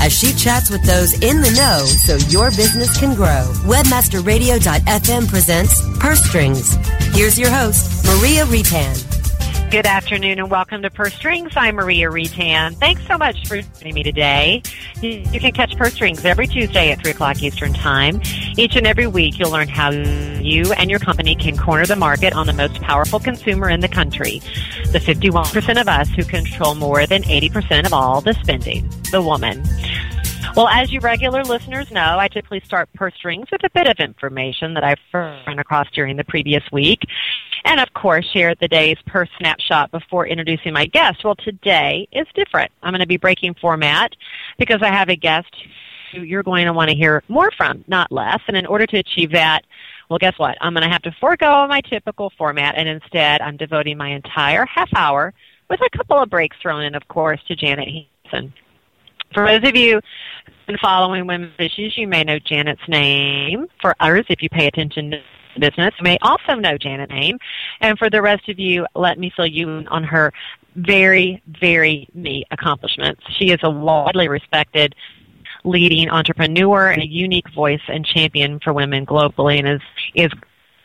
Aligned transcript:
as 0.00 0.12
she 0.12 0.32
chats 0.32 0.70
with 0.70 0.82
those 0.84 1.14
in 1.14 1.40
the 1.40 1.50
know 1.52 1.84
so 1.84 2.16
your 2.28 2.50
business 2.50 2.98
can 2.98 3.14
grow. 3.14 3.44
Webmasterradio.fm 3.64 5.28
presents 5.28 5.98
Purse 5.98 6.22
Strings. 6.24 6.76
Here's 7.14 7.38
your 7.38 7.50
host, 7.50 8.04
Maria 8.06 8.44
Retan. 8.44 9.19
Good 9.70 9.86
afternoon 9.86 10.40
and 10.40 10.50
welcome 10.50 10.82
to 10.82 10.90
Purse 10.90 11.14
Strings. 11.14 11.52
I'm 11.54 11.76
Maria 11.76 12.08
Retan. 12.08 12.74
Thanks 12.74 13.06
so 13.06 13.16
much 13.16 13.46
for 13.46 13.62
joining 13.62 13.94
me 13.94 14.02
today. 14.02 14.62
You 15.00 15.38
can 15.38 15.52
catch 15.52 15.76
Purse 15.76 15.94
Strings 15.94 16.24
every 16.24 16.48
Tuesday 16.48 16.90
at 16.90 17.00
3 17.00 17.12
o'clock 17.12 17.40
Eastern 17.40 17.72
Time. 17.72 18.20
Each 18.56 18.74
and 18.74 18.84
every 18.84 19.06
week 19.06 19.38
you'll 19.38 19.52
learn 19.52 19.68
how 19.68 19.90
you 19.92 20.72
and 20.72 20.90
your 20.90 20.98
company 20.98 21.36
can 21.36 21.56
corner 21.56 21.86
the 21.86 21.94
market 21.94 22.32
on 22.32 22.48
the 22.48 22.52
most 22.52 22.80
powerful 22.80 23.20
consumer 23.20 23.70
in 23.70 23.78
the 23.78 23.86
country. 23.86 24.40
The 24.90 24.98
51% 24.98 25.80
of 25.80 25.86
us 25.86 26.08
who 26.08 26.24
control 26.24 26.74
more 26.74 27.06
than 27.06 27.22
80% 27.22 27.86
of 27.86 27.92
all 27.92 28.20
the 28.20 28.34
spending, 28.34 28.90
the 29.12 29.22
woman. 29.22 29.62
Well, 30.56 30.66
as 30.66 30.90
you 30.90 30.98
regular 30.98 31.44
listeners 31.44 31.92
know, 31.92 32.18
I 32.18 32.26
typically 32.26 32.60
start 32.64 32.92
purse 32.94 33.14
strings 33.14 33.46
with 33.52 33.62
a 33.62 33.70
bit 33.70 33.86
of 33.86 33.98
information 34.00 34.74
that 34.74 34.82
I've 34.82 34.98
run 35.14 35.60
across 35.60 35.88
during 35.92 36.16
the 36.16 36.24
previous 36.24 36.64
week. 36.72 37.04
And 37.64 37.80
of 37.80 37.92
course, 37.92 38.26
share 38.32 38.54
the 38.54 38.68
day's 38.68 38.96
per 39.06 39.26
snapshot 39.38 39.90
before 39.90 40.26
introducing 40.26 40.72
my 40.72 40.86
guest. 40.86 41.24
Well, 41.24 41.36
today 41.36 42.08
is 42.12 42.26
different. 42.34 42.70
I'm 42.82 42.92
going 42.92 43.00
to 43.00 43.06
be 43.06 43.16
breaking 43.16 43.54
format 43.60 44.14
because 44.58 44.82
I 44.82 44.88
have 44.88 45.08
a 45.08 45.16
guest 45.16 45.54
who 46.12 46.22
you're 46.22 46.42
going 46.42 46.66
to 46.66 46.72
want 46.72 46.90
to 46.90 46.96
hear 46.96 47.22
more 47.28 47.50
from, 47.56 47.84
not 47.86 48.10
less. 48.10 48.40
And 48.48 48.56
in 48.56 48.66
order 48.66 48.86
to 48.86 48.98
achieve 48.98 49.32
that, 49.32 49.64
well, 50.08 50.18
guess 50.18 50.38
what? 50.38 50.58
I'm 50.60 50.74
going 50.74 50.82
to 50.82 50.92
have 50.92 51.02
to 51.02 51.12
forego 51.20 51.66
my 51.68 51.80
typical 51.82 52.32
format, 52.36 52.74
and 52.76 52.88
instead, 52.88 53.40
I'm 53.40 53.56
devoting 53.56 53.96
my 53.96 54.08
entire 54.08 54.66
half 54.66 54.88
hour 54.94 55.32
with 55.68 55.80
a 55.80 55.96
couple 55.96 56.18
of 56.18 56.28
breaks 56.28 56.56
thrown 56.60 56.82
in, 56.82 56.96
of 56.96 57.06
course, 57.06 57.40
to 57.46 57.54
Janet 57.54 57.88
Hanson. 57.88 58.52
For 59.32 59.46
those 59.46 59.68
of 59.68 59.76
you 59.76 59.94
who've 59.94 60.66
been 60.66 60.78
following 60.78 61.28
women's 61.28 61.54
issues, 61.58 61.96
you 61.96 62.08
may 62.08 62.24
know 62.24 62.40
Janet's 62.40 62.88
name. 62.88 63.68
For 63.80 63.94
others, 64.00 64.26
if 64.28 64.42
you 64.42 64.48
pay 64.48 64.66
attention 64.66 65.12
to 65.12 65.20
business, 65.58 65.94
may 66.00 66.18
also 66.22 66.54
know 66.54 66.76
Janet 66.78 67.10
name. 67.10 67.38
And 67.80 67.98
for 67.98 68.10
the 68.10 68.22
rest 68.22 68.48
of 68.48 68.58
you, 68.58 68.86
let 68.94 69.18
me 69.18 69.32
fill 69.34 69.46
you 69.46 69.68
in 69.68 69.88
on 69.88 70.04
her 70.04 70.32
very, 70.76 71.42
very 71.60 72.08
neat 72.14 72.46
accomplishments. 72.50 73.22
She 73.38 73.50
is 73.50 73.58
a 73.62 73.70
widely 73.70 74.28
respected 74.28 74.94
leading 75.64 76.08
entrepreneur 76.08 76.90
and 76.90 77.02
a 77.02 77.06
unique 77.06 77.52
voice 77.54 77.80
and 77.88 78.04
champion 78.04 78.60
for 78.60 78.72
women 78.72 79.04
globally 79.04 79.58
and 79.58 79.68
is, 79.68 79.80
is 80.14 80.32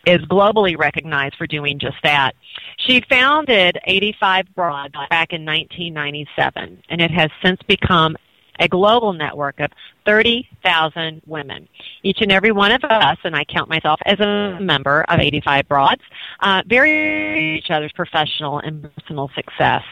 is 0.05 0.21
globally 0.27 0.77
recognized 0.77 1.35
for 1.35 1.47
doing 1.47 1.79
just 1.79 1.97
that. 2.03 2.35
She 2.77 3.01
founded 3.09 3.79
85 3.85 4.53
Broad 4.53 4.91
back 5.09 5.33
in 5.33 5.43
1997, 5.45 6.83
and 6.89 7.01
it 7.01 7.11
has 7.11 7.29
since 7.43 7.59
become 7.67 8.15
a 8.59 8.67
global 8.67 9.13
network 9.13 9.59
of 9.59 9.71
30,000 10.05 11.21
women. 11.25 11.67
Each 12.03 12.21
and 12.21 12.31
every 12.31 12.51
one 12.51 12.71
of 12.71 12.83
us, 12.83 13.17
and 13.23 13.35
I 13.35 13.43
count 13.43 13.69
myself 13.69 13.99
as 14.05 14.19
a 14.19 14.57
member 14.61 15.03
of 15.09 15.19
85 15.19 15.67
Broads, 15.67 16.01
uh, 16.41 16.63
vary 16.67 17.57
each 17.57 17.71
other's 17.71 17.91
professional 17.93 18.59
and 18.59 18.89
personal 18.95 19.29
success. 19.35 19.83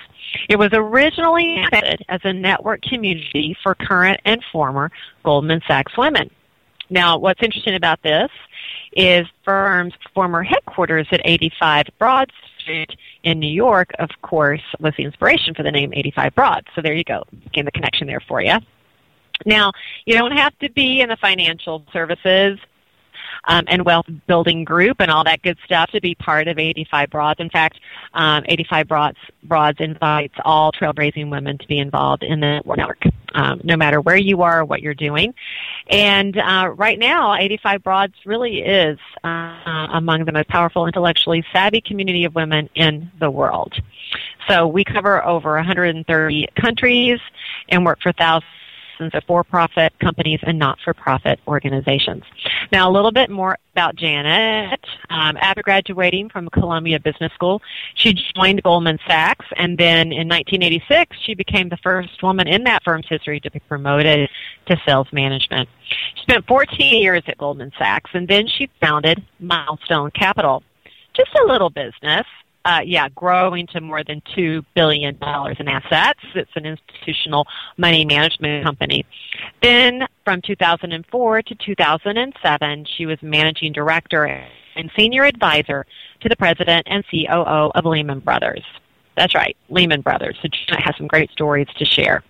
It 0.50 0.58
was 0.58 0.70
originally 0.74 1.58
intended 1.58 2.06
as 2.10 2.22
a 2.24 2.34
network 2.34 2.82
community 2.82 3.56
for 3.62 3.76
current 3.76 4.20
and 4.26 4.44
former 4.52 4.92
Goldman 5.24 5.62
Sachs 5.68 5.98
women. 5.98 6.30
Now, 6.90 7.18
what's 7.18 7.42
interesting 7.42 7.76
about 7.76 8.02
this 8.04 8.30
is 8.96 9.26
firm's 9.44 9.94
former 10.14 10.44
headquarters 10.44 11.08
at 11.12 11.22
85 11.24 11.88
Broad 11.98 12.32
In 13.24 13.40
New 13.40 13.52
York, 13.52 13.92
of 14.00 14.10
course, 14.22 14.62
was 14.80 14.94
the 14.98 15.04
inspiration 15.04 15.54
for 15.54 15.64
the 15.64 15.72
name 15.72 15.94
85 15.94 16.36
Broad. 16.36 16.68
So 16.76 16.82
there 16.82 16.94
you 16.94 17.04
go. 17.04 17.24
Again, 17.48 17.66
the 17.66 17.72
connection 17.72 18.08
there 18.08 18.22
for 18.28 18.42
you. 18.42 18.58
Now, 19.46 19.72
you 20.06 20.16
don't 20.16 20.32
have 20.32 20.58
to 20.60 20.72
be 20.72 21.02
in 21.02 21.10
the 21.10 21.18
financial 21.18 21.86
services 21.92 22.60
um, 23.46 23.66
and 23.68 23.86
wealth 23.86 24.06
building 24.28 24.64
group 24.64 24.98
and 25.00 25.12
all 25.12 25.24
that 25.24 25.42
good 25.42 25.58
stuff 25.66 25.90
to 25.92 26.02
be 26.02 26.16
part 26.16 26.48
of 26.48 26.58
85 26.58 27.10
Broads. 27.10 27.40
In 27.40 27.50
fact, 27.50 27.80
um, 28.14 28.44
85 28.48 28.88
Broads, 28.88 29.18
Broads 29.44 29.80
invites 29.80 30.36
all 30.46 30.72
trailblazing 30.72 31.30
women 31.30 31.58
to 31.58 31.68
be 31.68 31.80
involved 31.80 32.24
in 32.24 32.40
the 32.40 32.62
network, 32.66 33.04
um, 33.34 33.62
no 33.64 33.76
matter 33.76 34.02
where 34.02 34.16
you 34.16 34.42
are, 34.42 34.62
or 34.62 34.66
what 34.66 34.82
you're 34.82 34.94
doing. 34.94 35.34
And 35.90 36.38
uh, 36.38 36.74
right 36.76 36.98
now, 36.98 37.36
85 37.36 37.84
Broads 37.84 38.16
really 38.26 38.60
is 38.60 38.98
uh, 39.24 39.88
among 39.92 40.26
the 40.26 40.32
most 40.32 40.48
powerful, 40.50 40.88
intellectually 40.88 41.44
savvy 41.52 41.82
community 41.82 42.26
of 42.26 42.36
women 42.36 42.70
in 42.76 43.12
the 43.20 43.30
world. 43.30 43.74
So 44.48 44.68
we 44.68 44.84
cover 44.84 45.24
over 45.24 45.54
130 45.56 46.48
countries 46.60 47.20
and 47.70 47.86
work 47.86 48.02
for 48.02 48.12
thousands 48.12 48.50
thousands 48.94 49.14
of 49.16 49.24
for-profit 49.26 49.94
companies 50.00 50.40
and 50.44 50.58
not-for-profit 50.60 51.40
organizations. 51.48 52.24
Now, 52.72 52.90
a 52.90 52.92
little 52.92 53.12
bit 53.12 53.30
more 53.30 53.58
about 53.74 53.96
Janet. 53.96 54.80
Um, 55.10 55.38
after 55.38 55.62
graduating 55.62 56.30
from 56.30 56.50
Columbia 56.50 57.00
Business 57.00 57.32
School, 57.34 57.62
she 57.96 58.14
joined 58.36 58.64
Goldman 58.64 59.00
Sachs, 59.08 59.46
and 59.58 59.78
then 59.78 60.12
in 60.12 60.28
1986, 60.28 61.18
she 61.22 61.34
became 61.34 61.70
the 61.70 61.78
first 61.78 62.22
woman 62.22 62.48
in 62.48 62.64
that 62.64 62.84
firm's 62.84 63.08
history 63.08 63.40
to 63.42 63.52
be 63.52 63.60
promoted 63.60 64.30
to 64.68 64.78
sales 64.86 65.08
management. 65.12 65.70
She 66.16 66.22
spent 66.24 66.46
14 66.48 67.02
years 67.02 67.24
at 67.28 67.38
Goldman 67.38 67.72
Sachs, 67.78 68.12
and 68.14 68.28
then 68.28 68.48
she 68.48 68.70
founded 68.82 69.24
Milestone 69.40 70.12
Capital, 70.12 70.64
just 71.14 71.32
a 71.36 71.46
little 71.46 71.70
business 71.70 72.26
uh, 72.66 72.82
yeah, 72.86 73.10
growing 73.10 73.68
to 73.68 73.82
more 73.82 74.04
than 74.04 74.22
$2 74.36 74.64
billion 74.76 75.16
in 75.16 75.68
assets. 75.68 76.20
It's 76.34 76.52
an 76.56 76.66
institutional 76.66 77.46
money 77.78 78.06
management 78.06 78.64
company. 78.64 79.06
Then 79.62 80.08
from 80.24 80.42
2004 80.42 81.42
to 81.42 81.56
2007, 81.56 82.86
she 82.98 83.06
was 83.06 83.18
managing 83.22 83.74
director 83.74 84.26
and 84.76 84.92
senior 84.96 85.26
advisor 85.26 85.86
to 86.22 86.30
the 86.30 86.36
president 86.36 86.88
and 86.90 87.04
COO 87.12 87.72
of 87.76 87.86
Lehman 87.86 88.20
Brothers. 88.20 88.64
That's 89.16 89.36
right, 89.36 89.56
Lehman 89.70 90.02
Brothers. 90.02 90.38
So 90.42 90.48
Janet 90.48 90.84
has 90.84 90.96
some 90.98 91.08
great 91.08 91.32
stories 91.32 91.68
to 91.78 91.86
share. 91.86 92.24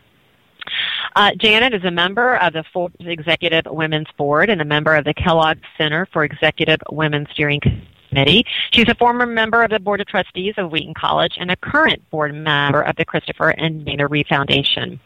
Uh, 1.16 1.32
Janet 1.38 1.74
is 1.74 1.84
a 1.84 1.92
member 1.92 2.38
of 2.38 2.54
the 2.54 2.64
Forbes 2.74 2.96
Executive 3.00 3.66
Women's 3.68 4.08
Board 4.18 4.50
and 4.50 4.62
a 4.62 4.66
member 4.66 4.96
of 4.96 5.06
the 5.06 5.14
Kellogg 5.14 5.58
Center 5.78 6.08
for 6.12 6.24
Executive 6.24 6.80
Women 6.90 7.28
Steering 7.32 7.60
Committee. 7.60 7.93
She's 8.72 8.88
a 8.90 8.96
former 8.96 9.26
member 9.26 9.64
of 9.64 9.72
the 9.72 9.80
Board 9.80 10.02
of 10.02 10.08
Trustees 10.08 10.56
of 10.58 10.72
Wheaton 10.72 10.94
College 10.94 11.34
and 11.40 11.52
a 11.52 11.56
current 11.56 12.10
board 12.10 12.34
member 12.34 12.82
of 12.82 12.96
the 12.96 13.06
Christopher 13.06 13.50
and 13.50 13.86
Dana 13.86 14.08
Reeve 14.08 14.28
Foundation. 14.28 15.00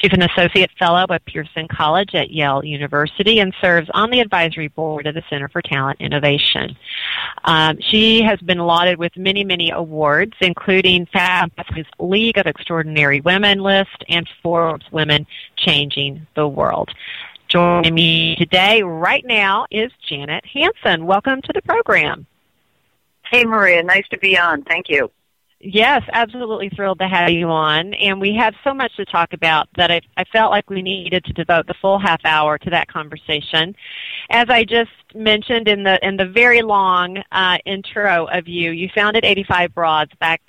She's 0.00 0.12
an 0.12 0.22
associate 0.22 0.70
fellow 0.78 1.06
at 1.10 1.24
Pierson 1.24 1.66
College 1.66 2.14
at 2.14 2.30
Yale 2.30 2.64
University 2.64 3.40
and 3.40 3.52
serves 3.60 3.90
on 3.94 4.10
the 4.10 4.20
advisory 4.20 4.68
board 4.68 5.08
of 5.08 5.16
the 5.16 5.24
Center 5.28 5.48
for 5.48 5.60
Talent 5.60 6.00
Innovation. 6.00 6.76
Um, 7.44 7.78
she 7.80 8.22
has 8.22 8.38
been 8.40 8.58
lauded 8.58 8.96
with 8.96 9.16
many, 9.16 9.42
many 9.42 9.70
awards, 9.70 10.34
including 10.40 11.06
Fab's 11.06 11.52
League 11.98 12.38
of 12.38 12.46
Extraordinary 12.46 13.20
Women 13.22 13.58
list 13.58 14.04
and 14.08 14.28
Forbes 14.40 14.86
Women 14.92 15.26
Changing 15.56 16.24
the 16.36 16.46
World. 16.46 16.90
Joining 17.48 17.94
me 17.94 18.36
today, 18.36 18.82
right 18.82 19.24
now, 19.24 19.66
is 19.70 19.90
Janet 20.06 20.44
Hanson. 20.44 21.06
Welcome 21.06 21.42
to 21.42 21.52
the 21.52 21.62
program. 21.62 22.26
Hey, 23.30 23.44
Maria. 23.44 23.82
Nice 23.82 24.08
to 24.08 24.18
be 24.18 24.38
on. 24.38 24.62
Thank 24.62 24.88
you. 24.88 25.10
Yes, 25.60 26.02
absolutely 26.12 26.68
thrilled 26.68 27.00
to 27.00 27.08
have 27.08 27.30
you 27.30 27.48
on. 27.48 27.92
And 27.94 28.20
we 28.20 28.32
have 28.34 28.54
so 28.62 28.72
much 28.72 28.94
to 28.96 29.04
talk 29.04 29.32
about 29.32 29.68
that 29.76 29.90
I, 29.90 30.00
I 30.16 30.22
felt 30.24 30.52
like 30.52 30.70
we 30.70 30.82
needed 30.82 31.24
to 31.24 31.32
devote 31.32 31.66
the 31.66 31.74
full 31.74 31.98
half 31.98 32.20
hour 32.24 32.58
to 32.58 32.70
that 32.70 32.86
conversation. 32.86 33.74
As 34.30 34.48
I 34.50 34.64
just 34.64 34.92
mentioned 35.14 35.66
in 35.66 35.82
the 35.82 35.98
in 36.06 36.16
the 36.16 36.26
very 36.26 36.62
long 36.62 37.24
uh, 37.32 37.58
intro 37.66 38.26
of 38.26 38.46
you, 38.46 38.70
you 38.70 38.88
founded 38.94 39.24
85 39.24 39.74
Broads 39.74 40.12
back 40.20 40.40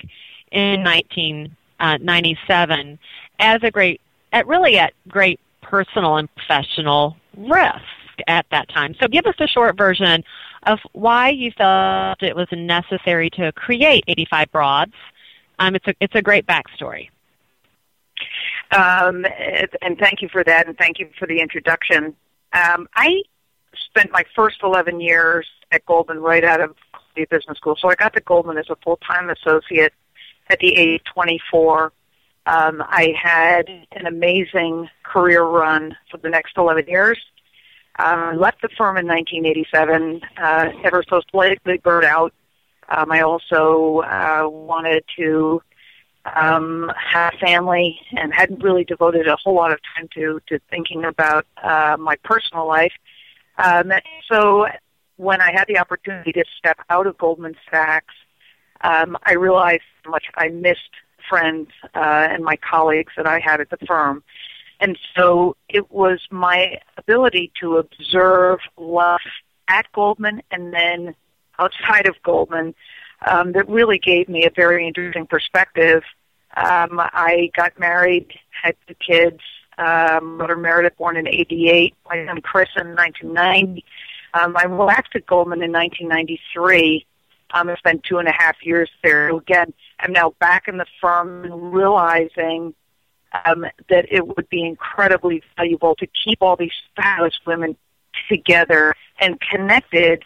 in 0.52 0.84
1997 0.84 2.92
uh, 2.92 2.96
as 3.40 3.60
a 3.64 3.70
great, 3.70 4.00
at 4.32 4.46
really 4.46 4.78
at 4.78 4.92
great 5.08 5.40
personal 5.60 6.18
and 6.18 6.32
professional 6.36 7.16
risk 7.36 7.82
at 8.28 8.46
that 8.52 8.68
time. 8.68 8.94
So 9.00 9.08
give 9.08 9.26
us 9.26 9.34
a 9.40 9.48
short 9.48 9.76
version 9.76 10.22
of 10.64 10.78
why 10.92 11.30
you 11.30 11.50
felt 11.52 12.22
it 12.22 12.36
was 12.36 12.48
necessary 12.52 13.30
to 13.30 13.52
create 13.52 14.04
85 14.06 14.52
Broads. 14.52 14.94
Um, 15.58 15.74
it's, 15.74 15.86
a, 15.86 15.94
it's 16.00 16.14
a 16.14 16.22
great 16.22 16.46
backstory. 16.46 17.10
Um, 18.72 19.26
and 19.82 19.98
thank 19.98 20.22
you 20.22 20.28
for 20.28 20.44
that, 20.44 20.66
and 20.68 20.76
thank 20.76 20.98
you 20.98 21.08
for 21.18 21.26
the 21.26 21.40
introduction. 21.40 22.14
Um, 22.52 22.88
I 22.94 23.22
spent 23.86 24.12
my 24.12 24.24
first 24.36 24.58
11 24.62 25.00
years 25.00 25.46
at 25.72 25.84
Goldman 25.86 26.20
right 26.20 26.44
out 26.44 26.60
of 26.60 26.76
the 27.16 27.24
business 27.26 27.58
school. 27.58 27.76
So 27.80 27.88
I 27.88 27.94
got 27.94 28.12
to 28.14 28.20
Goldman 28.20 28.58
as 28.58 28.70
a 28.70 28.76
full-time 28.76 29.30
associate 29.30 29.92
at 30.48 30.58
the 30.60 30.74
age 30.76 31.00
of 31.00 31.14
24. 31.14 31.92
Um, 32.46 32.82
I 32.86 33.14
had 33.20 33.68
an 33.92 34.06
amazing 34.06 34.88
career 35.02 35.42
run 35.42 35.96
for 36.10 36.18
the 36.18 36.28
next 36.28 36.56
11 36.56 36.86
years. 36.88 37.18
Uh, 37.98 38.32
left 38.36 38.62
the 38.62 38.68
firm 38.78 38.96
in 38.96 39.06
1987, 39.06 40.20
uh, 40.38 40.68
ever 40.84 41.02
so 41.08 41.20
slightly 41.30 41.78
burnt 41.78 42.04
out. 42.04 42.32
Um, 42.88 43.12
I 43.12 43.20
also 43.20 43.98
uh, 43.98 44.48
wanted 44.48 45.04
to 45.16 45.62
um, 46.24 46.90
have 46.96 47.34
family 47.40 48.00
and 48.12 48.32
hadn't 48.32 48.62
really 48.62 48.84
devoted 48.84 49.26
a 49.26 49.36
whole 49.36 49.54
lot 49.54 49.72
of 49.72 49.78
time 49.94 50.08
to 50.14 50.40
to 50.48 50.58
thinking 50.70 51.04
about 51.04 51.46
uh, 51.62 51.96
my 51.98 52.16
personal 52.24 52.66
life. 52.66 52.92
Um, 53.58 53.92
so 54.30 54.66
when 55.16 55.40
I 55.40 55.52
had 55.52 55.66
the 55.68 55.78
opportunity 55.78 56.32
to 56.32 56.44
step 56.58 56.78
out 56.88 57.06
of 57.06 57.18
Goldman 57.18 57.54
Sachs, 57.70 58.14
um, 58.80 59.16
I 59.24 59.34
realized 59.34 59.82
how 60.04 60.10
much 60.10 60.24
I 60.36 60.48
missed 60.48 60.90
friends 61.28 61.68
uh, 61.94 62.28
and 62.30 62.42
my 62.42 62.56
colleagues 62.56 63.12
that 63.16 63.26
I 63.26 63.38
had 63.38 63.60
at 63.60 63.70
the 63.70 63.78
firm. 63.86 64.22
And 64.80 64.98
so 65.16 65.56
it 65.68 65.90
was 65.90 66.20
my 66.30 66.78
ability 66.96 67.52
to 67.60 67.76
observe 67.76 68.60
life 68.78 69.20
at 69.68 69.90
Goldman 69.92 70.42
and 70.50 70.72
then 70.72 71.14
outside 71.58 72.06
of 72.06 72.14
Goldman 72.22 72.74
um, 73.26 73.52
that 73.52 73.68
really 73.68 73.98
gave 73.98 74.28
me 74.28 74.46
a 74.46 74.50
very 74.50 74.86
interesting 74.86 75.26
perspective. 75.26 76.02
Um, 76.56 76.98
I 76.98 77.50
got 77.54 77.78
married, 77.78 78.32
had 78.50 78.74
two 78.88 78.94
kids. 78.94 79.40
Um, 79.78 80.36
mother 80.38 80.56
Meredith, 80.56 80.96
born 80.98 81.16
in 81.16 81.26
'88. 81.26 81.94
My 82.06 82.26
son 82.26 82.40
Chris 82.42 82.68
in 82.76 82.94
1990. 82.94 83.84
Um, 84.34 84.56
I 84.56 84.66
left 84.66 85.14
at 85.16 85.26
Goldman 85.26 85.62
in 85.62 85.72
1993. 85.72 87.06
Um, 87.52 87.68
I 87.68 87.76
spent 87.76 88.04
two 88.04 88.18
and 88.18 88.28
a 88.28 88.32
half 88.32 88.56
years 88.62 88.90
there. 89.02 89.34
Again, 89.34 89.72
I'm 89.98 90.12
now 90.12 90.34
back 90.38 90.68
in 90.68 90.76
the 90.76 90.86
firm 91.00 91.44
and 91.44 91.72
realizing 91.72 92.74
um, 93.44 93.64
that 93.88 94.06
it 94.10 94.26
would 94.26 94.48
be 94.48 94.64
incredibly 94.64 95.42
valuable 95.56 95.94
to 95.96 96.06
keep 96.06 96.38
all 96.40 96.56
these 96.56 96.72
fabulous 96.96 97.38
women 97.46 97.76
together 98.28 98.94
and 99.18 99.38
connected 99.40 100.24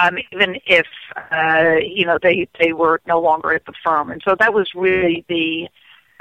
um, 0.00 0.18
even 0.32 0.58
if 0.66 0.86
uh, 1.30 1.76
you 1.84 2.06
know 2.06 2.18
they 2.22 2.48
they 2.58 2.72
were 2.72 3.00
no 3.06 3.20
longer 3.20 3.52
at 3.52 3.64
the 3.66 3.72
firm. 3.84 4.10
And 4.10 4.22
so 4.26 4.34
that 4.38 4.54
was 4.54 4.70
really 4.74 5.24
the 5.28 5.68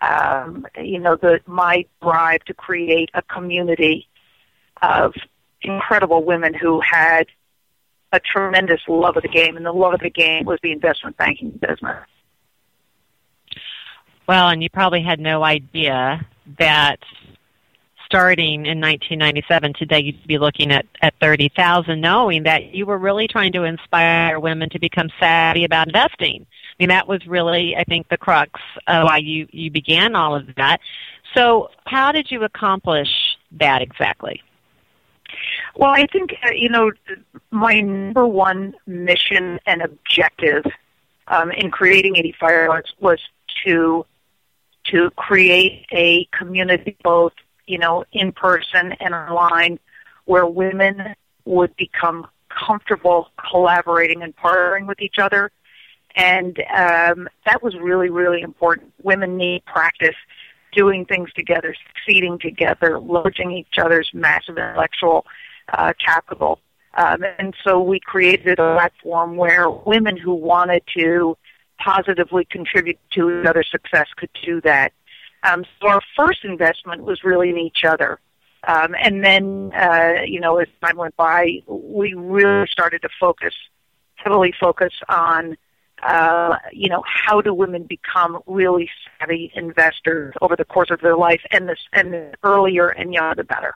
um, 0.05 0.65
you 0.81 0.99
know 0.99 1.15
the 1.15 1.39
my 1.45 1.85
drive 2.01 2.43
to 2.45 2.53
create 2.53 3.09
a 3.13 3.21
community 3.21 4.07
of 4.81 5.13
incredible 5.61 6.23
women 6.23 6.53
who 6.53 6.81
had 6.81 7.27
a 8.11 8.19
tremendous 8.19 8.81
love 8.87 9.15
of 9.15 9.23
the 9.23 9.29
game, 9.29 9.55
and 9.55 9.65
the 9.65 9.71
love 9.71 9.93
of 9.93 10.01
the 10.01 10.09
game 10.09 10.45
was 10.45 10.59
the 10.61 10.71
investment 10.71 11.15
banking 11.17 11.51
business. 11.51 12.05
Well, 14.27 14.49
and 14.49 14.61
you 14.63 14.69
probably 14.69 15.01
had 15.01 15.19
no 15.19 15.43
idea 15.43 16.25
that 16.57 16.99
starting 18.05 18.65
in 18.65 18.81
1997, 18.81 19.73
today 19.73 19.99
you'd 19.99 20.27
be 20.27 20.37
looking 20.37 20.71
at, 20.71 20.85
at 21.01 21.13
30,000, 21.21 21.99
knowing 21.99 22.43
that 22.43 22.75
you 22.75 22.85
were 22.85 22.97
really 22.97 23.27
trying 23.27 23.53
to 23.53 23.63
inspire 23.63 24.37
women 24.37 24.69
to 24.69 24.79
become 24.79 25.09
savvy 25.17 25.63
about 25.63 25.87
investing. 25.87 26.45
I 26.45 26.75
mean, 26.77 26.89
that 26.89 27.07
was 27.07 27.25
really, 27.25 27.75
I 27.77 27.85
think, 27.85 28.09
the 28.09 28.17
crux 28.17 28.59
of 28.87 29.05
why 29.05 29.17
you, 29.17 29.47
you 29.51 29.71
began 29.71 30.15
all 30.15 30.35
of 30.35 30.45
that. 30.57 30.81
So 31.33 31.69
how 31.85 32.11
did 32.11 32.29
you 32.29 32.43
accomplish 32.43 33.07
that 33.59 33.81
exactly? 33.81 34.41
Well, 35.77 35.91
I 35.91 36.05
think, 36.07 36.35
uh, 36.45 36.51
you 36.51 36.67
know, 36.67 36.91
my 37.51 37.79
number 37.79 38.27
one 38.27 38.75
mission 38.85 39.57
and 39.65 39.81
objective 39.81 40.65
um, 41.27 41.51
in 41.51 41.71
creating 41.71 42.17
80 42.17 42.35
Firelights 42.41 42.91
was 42.99 43.19
to 43.65 44.05
to 44.91 45.09
create 45.11 45.85
a 45.91 46.25
community 46.37 46.95
both 47.03 47.33
you 47.71 47.77
know, 47.77 48.03
in 48.11 48.33
person 48.33 48.91
and 48.99 49.13
online 49.13 49.79
where 50.25 50.45
women 50.45 51.15
would 51.45 51.75
become 51.77 52.27
comfortable 52.49 53.29
collaborating 53.49 54.21
and 54.21 54.35
partnering 54.35 54.87
with 54.87 55.01
each 55.01 55.19
other. 55.19 55.51
And 56.15 56.59
um, 56.75 57.29
that 57.45 57.63
was 57.63 57.75
really, 57.77 58.09
really 58.09 58.41
important. 58.41 58.91
Women 59.01 59.37
need 59.37 59.63
practice 59.65 60.15
doing 60.73 61.05
things 61.05 61.31
together, 61.33 61.73
succeeding 61.87 62.37
together, 62.39 62.99
leveraging 62.99 63.57
each 63.57 63.77
other's 63.81 64.09
massive 64.13 64.57
intellectual 64.57 65.25
uh, 65.73 65.93
capital. 66.05 66.59
Um, 66.95 67.23
and 67.39 67.53
so 67.63 67.79
we 67.79 68.01
created 68.01 68.59
a 68.59 68.75
platform 68.75 69.37
where 69.37 69.69
women 69.69 70.17
who 70.17 70.33
wanted 70.33 70.83
to 70.97 71.37
positively 71.83 72.45
contribute 72.45 72.99
to 73.11 73.29
another 73.29 73.63
success 73.63 74.07
could 74.15 74.29
do 74.43 74.61
that. 74.61 74.93
Um, 75.43 75.65
so 75.79 75.87
our 75.87 76.01
first 76.15 76.45
investment 76.45 77.03
was 77.03 77.23
really 77.23 77.49
in 77.49 77.57
each 77.57 77.83
other. 77.83 78.19
Um, 78.67 78.95
and 78.99 79.23
then, 79.23 79.71
uh, 79.73 80.21
you 80.25 80.39
know, 80.39 80.57
as 80.57 80.67
time 80.83 80.97
went 80.97 81.15
by, 81.15 81.61
we 81.67 82.13
really 82.13 82.67
started 82.67 83.01
to 83.01 83.09
focus, 83.19 83.55
heavily 84.15 84.53
focus 84.59 84.93
on, 85.09 85.57
uh, 86.03 86.57
you 86.71 86.89
know, 86.89 87.03
how 87.07 87.41
do 87.41 87.53
women 87.53 87.83
become 87.83 88.39
really 88.45 88.87
savvy 89.19 89.51
investors 89.55 90.35
over 90.41 90.55
the 90.55 90.65
course 90.65 90.91
of 90.91 91.01
their 91.01 91.17
life, 91.17 91.41
and 91.51 91.67
this, 91.67 91.79
and 91.93 92.13
the 92.13 92.33
earlier 92.43 92.87
and 92.89 93.13
younger, 93.13 93.35
the 93.35 93.43
better. 93.43 93.73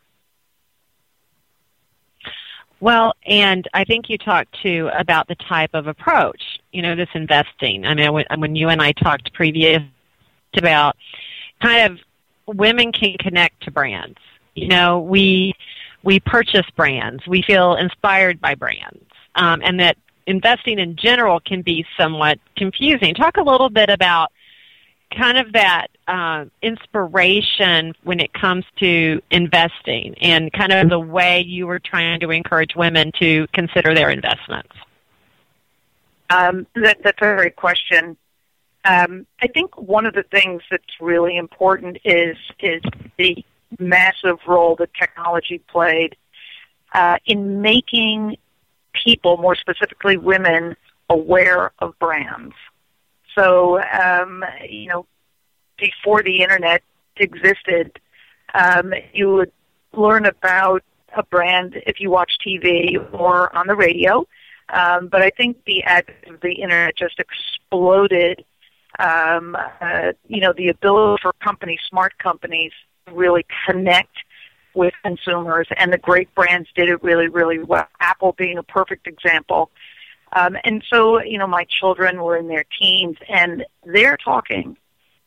Well, 2.79 3.13
and 3.25 3.67
I 3.73 3.83
think 3.83 4.09
you 4.09 4.17
talked 4.17 4.61
too 4.61 4.89
about 4.97 5.27
the 5.27 5.35
type 5.35 5.71
of 5.73 5.87
approach, 5.87 6.59
you 6.71 6.81
know, 6.81 6.95
this 6.95 7.09
investing. 7.13 7.85
I 7.85 7.93
mean, 7.93 8.11
when, 8.11 8.25
when 8.37 8.55
you 8.55 8.69
and 8.69 8.81
I 8.81 8.91
talked 8.91 9.33
previous 9.33 9.81
about 10.57 10.95
kind 11.61 11.91
of 11.91 11.99
women 12.55 12.91
can 12.91 13.15
connect 13.19 13.63
to 13.63 13.71
brands. 13.71 14.17
You 14.53 14.67
know, 14.67 14.99
we 14.99 15.53
we 16.03 16.19
purchase 16.19 16.65
brands. 16.75 17.25
We 17.27 17.41
feel 17.41 17.75
inspired 17.75 18.39
by 18.39 18.55
brands, 18.55 19.03
um, 19.35 19.61
and 19.63 19.79
that 19.79 19.97
investing 20.27 20.79
in 20.79 20.95
general 20.95 21.39
can 21.39 21.61
be 21.61 21.85
somewhat 21.97 22.39
confusing. 22.55 23.13
Talk 23.13 23.37
a 23.37 23.43
little 23.43 23.69
bit 23.69 23.89
about 23.89 24.31
kind 25.17 25.37
of 25.37 25.53
that 25.53 25.87
uh, 26.07 26.45
inspiration 26.61 27.93
when 28.03 28.19
it 28.19 28.33
comes 28.33 28.65
to 28.79 29.21
investing 29.31 30.15
and 30.21 30.51
kind 30.53 30.71
of 30.71 30.89
the 30.89 30.99
way 30.99 31.41
you 31.41 31.67
were 31.67 31.79
trying 31.79 32.19
to 32.19 32.31
encourage 32.31 32.75
women 32.75 33.11
to 33.19 33.47
consider 33.53 33.95
their 33.95 34.09
investments. 34.09 34.73
Um, 36.29 36.67
that, 36.75 36.97
that's 37.03 37.17
a 37.21 37.35
great 37.35 37.55
question. 37.55 38.17
Um, 38.83 39.25
I 39.41 39.47
think 39.47 39.75
one 39.77 40.05
of 40.05 40.13
the 40.13 40.23
things 40.23 40.61
that's 40.69 40.83
really 41.01 41.37
important 41.37 41.97
is 42.05 42.37
is 42.59 42.81
the 43.17 43.43
massive 43.79 44.37
role 44.47 44.75
that 44.77 44.93
technology 44.93 45.57
played 45.57 46.15
uh, 46.93 47.17
in 47.25 47.61
making 47.61 48.37
people, 48.93 49.37
more 49.37 49.55
specifically 49.55 50.17
women, 50.17 50.75
aware 51.09 51.71
of 51.79 51.97
brands. 51.99 52.53
So, 53.35 53.81
um, 53.81 54.43
you 54.67 54.87
know, 54.87 55.05
before 55.77 56.23
the 56.23 56.41
internet 56.41 56.81
existed, 57.17 57.99
um, 58.53 58.93
you 59.13 59.33
would 59.33 59.51
learn 59.93 60.25
about 60.25 60.83
a 61.15 61.23
brand 61.23 61.81
if 61.85 61.99
you 61.99 62.09
watch 62.09 62.37
TV 62.45 62.97
or 63.13 63.55
on 63.55 63.67
the 63.67 63.75
radio. 63.75 64.25
Um, 64.69 65.07
but 65.07 65.21
I 65.21 65.29
think 65.29 65.63
the 65.65 65.83
advent 65.83 66.25
of 66.27 66.41
the 66.41 66.53
internet 66.53 66.95
just 66.97 67.19
exploded 67.19 68.43
um, 68.99 69.57
uh, 69.81 70.13
you 70.27 70.41
know, 70.41 70.53
the 70.53 70.69
ability 70.69 71.21
for 71.21 71.33
companies, 71.33 71.79
smart 71.89 72.17
companies, 72.17 72.71
to 73.07 73.13
really 73.13 73.45
connect 73.67 74.15
with 74.73 74.93
consumers, 75.03 75.67
and 75.77 75.91
the 75.91 75.97
great 75.97 76.33
brands 76.35 76.69
did 76.75 76.89
it 76.89 77.01
really, 77.03 77.27
really 77.27 77.59
well. 77.59 77.87
Apple 77.99 78.33
being 78.37 78.57
a 78.57 78.63
perfect 78.63 79.07
example. 79.07 79.71
Um, 80.33 80.57
and 80.63 80.83
so, 80.89 81.21
you 81.21 81.37
know, 81.37 81.47
my 81.47 81.65
children 81.65 82.21
were 82.21 82.37
in 82.37 82.47
their 82.47 82.65
teens, 82.79 83.17
and 83.29 83.65
they're 83.85 84.17
talking 84.17 84.77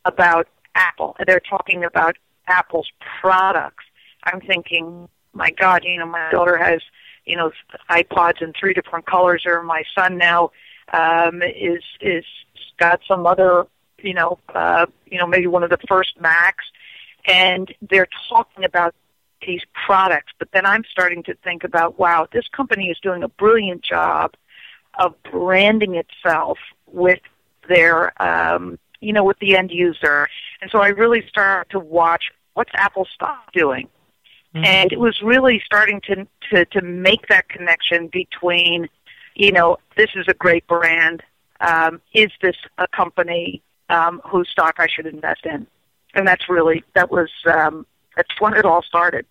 about 0.04 0.48
Apple. 0.74 1.16
They're 1.26 1.40
talking 1.40 1.84
about 1.84 2.16
Apple's 2.46 2.90
products. 3.20 3.84
I'm 4.24 4.40
thinking, 4.40 5.08
my 5.32 5.50
God, 5.50 5.84
you 5.84 5.98
know, 5.98 6.06
my 6.06 6.30
daughter 6.30 6.56
has, 6.56 6.82
you 7.24 7.36
know, 7.36 7.52
iPods 7.90 8.42
in 8.42 8.52
three 8.52 8.74
different 8.74 9.06
colors, 9.06 9.44
or 9.46 9.62
my 9.62 9.82
son 9.94 10.18
now 10.18 10.50
um, 10.92 11.42
is 11.42 11.82
is 12.00 12.24
got 12.78 13.00
some 13.06 13.26
other, 13.26 13.66
you 14.02 14.14
know, 14.14 14.38
uh, 14.54 14.86
you 15.06 15.18
know, 15.18 15.26
maybe 15.26 15.46
one 15.46 15.62
of 15.62 15.70
the 15.70 15.78
first 15.88 16.20
Macs, 16.20 16.64
and 17.26 17.74
they're 17.88 18.08
talking 18.28 18.64
about 18.64 18.94
these 19.46 19.62
products. 19.86 20.32
But 20.38 20.48
then 20.52 20.66
I'm 20.66 20.84
starting 20.90 21.22
to 21.24 21.34
think 21.34 21.64
about, 21.64 21.98
wow, 21.98 22.26
this 22.32 22.48
company 22.48 22.90
is 22.90 22.98
doing 23.00 23.22
a 23.22 23.28
brilliant 23.28 23.82
job 23.82 24.34
of 24.98 25.14
branding 25.22 25.94
itself 25.94 26.58
with 26.86 27.20
their, 27.68 28.20
um, 28.22 28.78
you 29.00 29.12
know, 29.12 29.24
with 29.24 29.38
the 29.38 29.56
end 29.56 29.70
user. 29.70 30.28
And 30.60 30.70
so 30.70 30.80
I 30.80 30.88
really 30.88 31.26
start 31.28 31.70
to 31.70 31.78
watch 31.78 32.24
what's 32.54 32.70
Apple 32.74 33.06
stock 33.14 33.52
doing? 33.52 33.88
Mm-hmm. 34.54 34.64
And 34.64 34.92
it 34.92 34.98
was 34.98 35.20
really 35.22 35.62
starting 35.64 36.00
to, 36.02 36.26
to, 36.50 36.64
to 36.66 36.82
make 36.82 37.28
that 37.28 37.48
connection 37.48 38.08
between, 38.08 38.88
you 39.34 39.52
know, 39.52 39.76
this 39.96 40.10
is 40.16 40.26
a 40.26 40.34
great 40.34 40.66
brand. 40.66 41.22
Um, 41.60 42.00
is 42.14 42.30
this 42.42 42.56
a 42.78 42.88
company 42.88 43.62
um, 43.90 44.20
whose 44.26 44.48
stock 44.48 44.76
I 44.78 44.88
should 44.88 45.06
invest 45.06 45.44
in? 45.44 45.66
And 46.14 46.26
that's 46.26 46.48
really, 46.48 46.82
that 46.94 47.10
was, 47.10 47.30
um, 47.46 47.86
that's 48.16 48.40
when 48.40 48.54
it 48.54 48.64
all 48.64 48.82
started. 48.82 49.26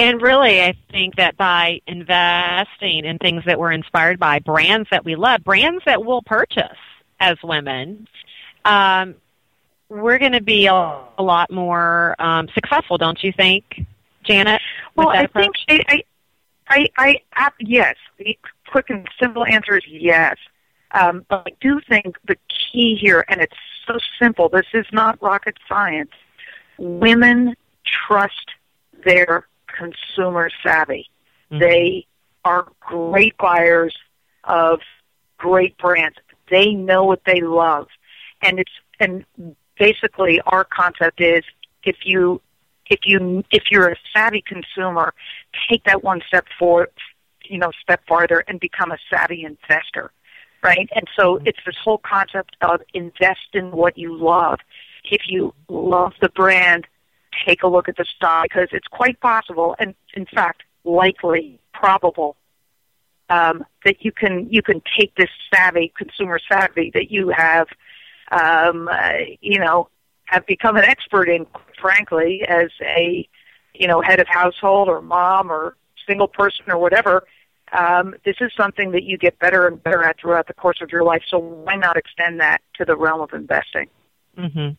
And 0.00 0.22
really, 0.22 0.62
I 0.62 0.74
think 0.90 1.16
that 1.16 1.36
by 1.36 1.82
investing 1.86 3.04
in 3.04 3.18
things 3.18 3.44
that 3.44 3.58
we're 3.58 3.72
inspired 3.72 4.18
by, 4.18 4.38
brands 4.38 4.88
that 4.90 5.04
we 5.04 5.14
love, 5.14 5.44
brands 5.44 5.82
that 5.84 6.02
we'll 6.02 6.22
purchase 6.22 6.78
as 7.20 7.36
women, 7.44 8.08
um, 8.64 9.14
we're 9.90 10.18
going 10.18 10.32
to 10.32 10.40
be 10.40 10.64
a, 10.68 10.72
a, 10.72 11.22
lot 11.22 11.50
more 11.50 12.16
um, 12.18 12.48
successful, 12.54 12.96
don't 12.96 13.22
you 13.22 13.30
think, 13.30 13.84
Janet? 14.24 14.62
Well, 14.96 15.10
I 15.10 15.26
think 15.26 15.54
I, 15.68 16.02
I, 16.66 16.88
I, 16.96 17.16
I, 17.36 17.50
yes. 17.58 17.96
The 18.16 18.38
quick 18.68 18.88
and 18.88 19.06
simple 19.20 19.44
answer 19.44 19.76
is 19.76 19.84
yes. 19.86 20.36
Um, 20.92 21.26
but 21.28 21.42
I 21.46 21.52
do 21.60 21.78
think 21.86 22.16
the 22.26 22.36
key 22.48 22.96
here, 22.98 23.22
and 23.28 23.42
it's 23.42 23.56
so 23.86 23.98
simple. 24.18 24.48
This 24.48 24.66
is 24.72 24.86
not 24.92 25.22
rocket 25.22 25.58
science. 25.68 26.12
Women 26.78 27.54
trust 27.84 28.52
their 29.04 29.46
consumer 29.80 30.50
savvy. 30.62 31.10
Mm-hmm. 31.50 31.60
They 31.60 32.06
are 32.44 32.66
great 32.80 33.36
buyers 33.38 33.96
of 34.44 34.80
great 35.38 35.76
brands. 35.78 36.16
They 36.50 36.74
know 36.74 37.04
what 37.04 37.22
they 37.24 37.40
love. 37.40 37.88
And 38.42 38.58
it's 38.58 38.72
and 38.98 39.24
basically 39.78 40.40
our 40.46 40.64
concept 40.64 41.20
is 41.20 41.42
if 41.84 41.96
you 42.04 42.40
if 42.90 43.00
you 43.04 43.44
if 43.50 43.64
you're 43.70 43.88
a 43.88 43.96
savvy 44.14 44.42
consumer, 44.42 45.14
take 45.68 45.84
that 45.84 46.02
one 46.02 46.20
step 46.26 46.46
forward, 46.58 46.90
you 47.44 47.58
know, 47.58 47.70
step 47.82 48.02
farther 48.06 48.44
and 48.48 48.60
become 48.60 48.90
a 48.90 48.98
savvy 49.10 49.44
investor. 49.44 50.10
Right? 50.62 50.88
And 50.94 51.06
so 51.16 51.36
mm-hmm. 51.36 51.46
it's 51.46 51.58
this 51.64 51.76
whole 51.82 51.98
concept 51.98 52.56
of 52.60 52.82
invest 52.92 53.48
in 53.54 53.70
what 53.70 53.96
you 53.96 54.16
love. 54.16 54.58
If 55.04 55.22
you 55.28 55.54
love 55.68 56.12
the 56.20 56.28
brand, 56.28 56.86
take 57.46 57.62
a 57.62 57.68
look 57.68 57.88
at 57.88 57.96
the 57.96 58.04
stock 58.04 58.44
because 58.44 58.68
it's 58.72 58.88
quite 58.88 59.20
possible, 59.20 59.76
and 59.78 59.94
in 60.14 60.26
fact, 60.26 60.62
likely, 60.84 61.58
probable, 61.72 62.36
um, 63.28 63.64
that 63.84 64.04
you 64.04 64.12
can 64.12 64.48
you 64.50 64.62
can 64.62 64.82
take 64.98 65.14
this 65.14 65.30
savvy 65.52 65.92
consumer 65.96 66.40
savvy 66.50 66.90
that 66.94 67.10
you 67.10 67.28
have, 67.28 67.68
um, 68.32 68.88
uh, 68.88 69.12
you 69.40 69.58
know, 69.58 69.88
have 70.24 70.46
become 70.46 70.76
an 70.76 70.84
expert 70.84 71.28
in, 71.28 71.46
frankly, 71.80 72.42
as 72.46 72.70
a 72.82 73.28
you 73.74 73.86
know 73.86 74.00
head 74.00 74.20
of 74.20 74.26
household 74.26 74.88
or 74.88 75.00
mom 75.00 75.50
or 75.50 75.76
single 76.06 76.28
person 76.28 76.64
or 76.68 76.78
whatever. 76.78 77.24
Um, 77.72 78.16
this 78.24 78.36
is 78.40 78.50
something 78.56 78.90
that 78.92 79.04
you 79.04 79.16
get 79.16 79.38
better 79.38 79.68
and 79.68 79.80
better 79.80 80.02
at 80.02 80.18
throughout 80.18 80.48
the 80.48 80.54
course 80.54 80.78
of 80.82 80.90
your 80.90 81.04
life. 81.04 81.22
So 81.28 81.38
why 81.38 81.76
not 81.76 81.96
extend 81.96 82.40
that 82.40 82.62
to 82.74 82.84
the 82.84 82.96
realm 82.96 83.20
of 83.20 83.32
investing? 83.32 83.88
Mm-hmm. 84.36 84.70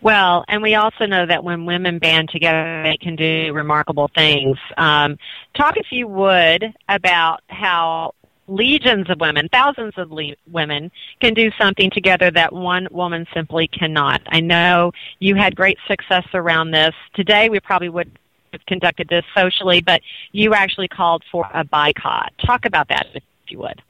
Well, 0.00 0.44
and 0.48 0.62
we 0.62 0.74
also 0.74 1.06
know 1.06 1.26
that 1.26 1.42
when 1.42 1.66
women 1.66 1.98
band 1.98 2.28
together, 2.28 2.82
they 2.82 2.96
can 2.96 3.16
do 3.16 3.52
remarkable 3.52 4.10
things. 4.14 4.58
Um, 4.76 5.18
talk, 5.54 5.76
if 5.76 5.86
you 5.90 6.06
would, 6.08 6.74
about 6.88 7.40
how 7.48 8.12
legions 8.48 9.10
of 9.10 9.20
women, 9.20 9.48
thousands 9.50 9.94
of 9.96 10.10
le- 10.10 10.36
women, 10.50 10.90
can 11.20 11.34
do 11.34 11.50
something 11.58 11.90
together 11.90 12.30
that 12.30 12.52
one 12.52 12.86
woman 12.90 13.26
simply 13.34 13.68
cannot. 13.68 14.22
I 14.28 14.40
know 14.40 14.92
you 15.18 15.34
had 15.34 15.56
great 15.56 15.78
success 15.88 16.26
around 16.34 16.70
this. 16.70 16.94
Today, 17.14 17.48
we 17.48 17.60
probably 17.60 17.88
would 17.88 18.10
have 18.52 18.64
conducted 18.66 19.08
this 19.08 19.24
socially, 19.34 19.80
but 19.80 20.00
you 20.32 20.54
actually 20.54 20.88
called 20.88 21.24
for 21.30 21.48
a 21.52 21.64
boycott. 21.64 22.32
Talk 22.44 22.64
about 22.64 22.88
that, 22.88 23.06
if 23.14 23.22
you 23.48 23.58
would. 23.58 23.82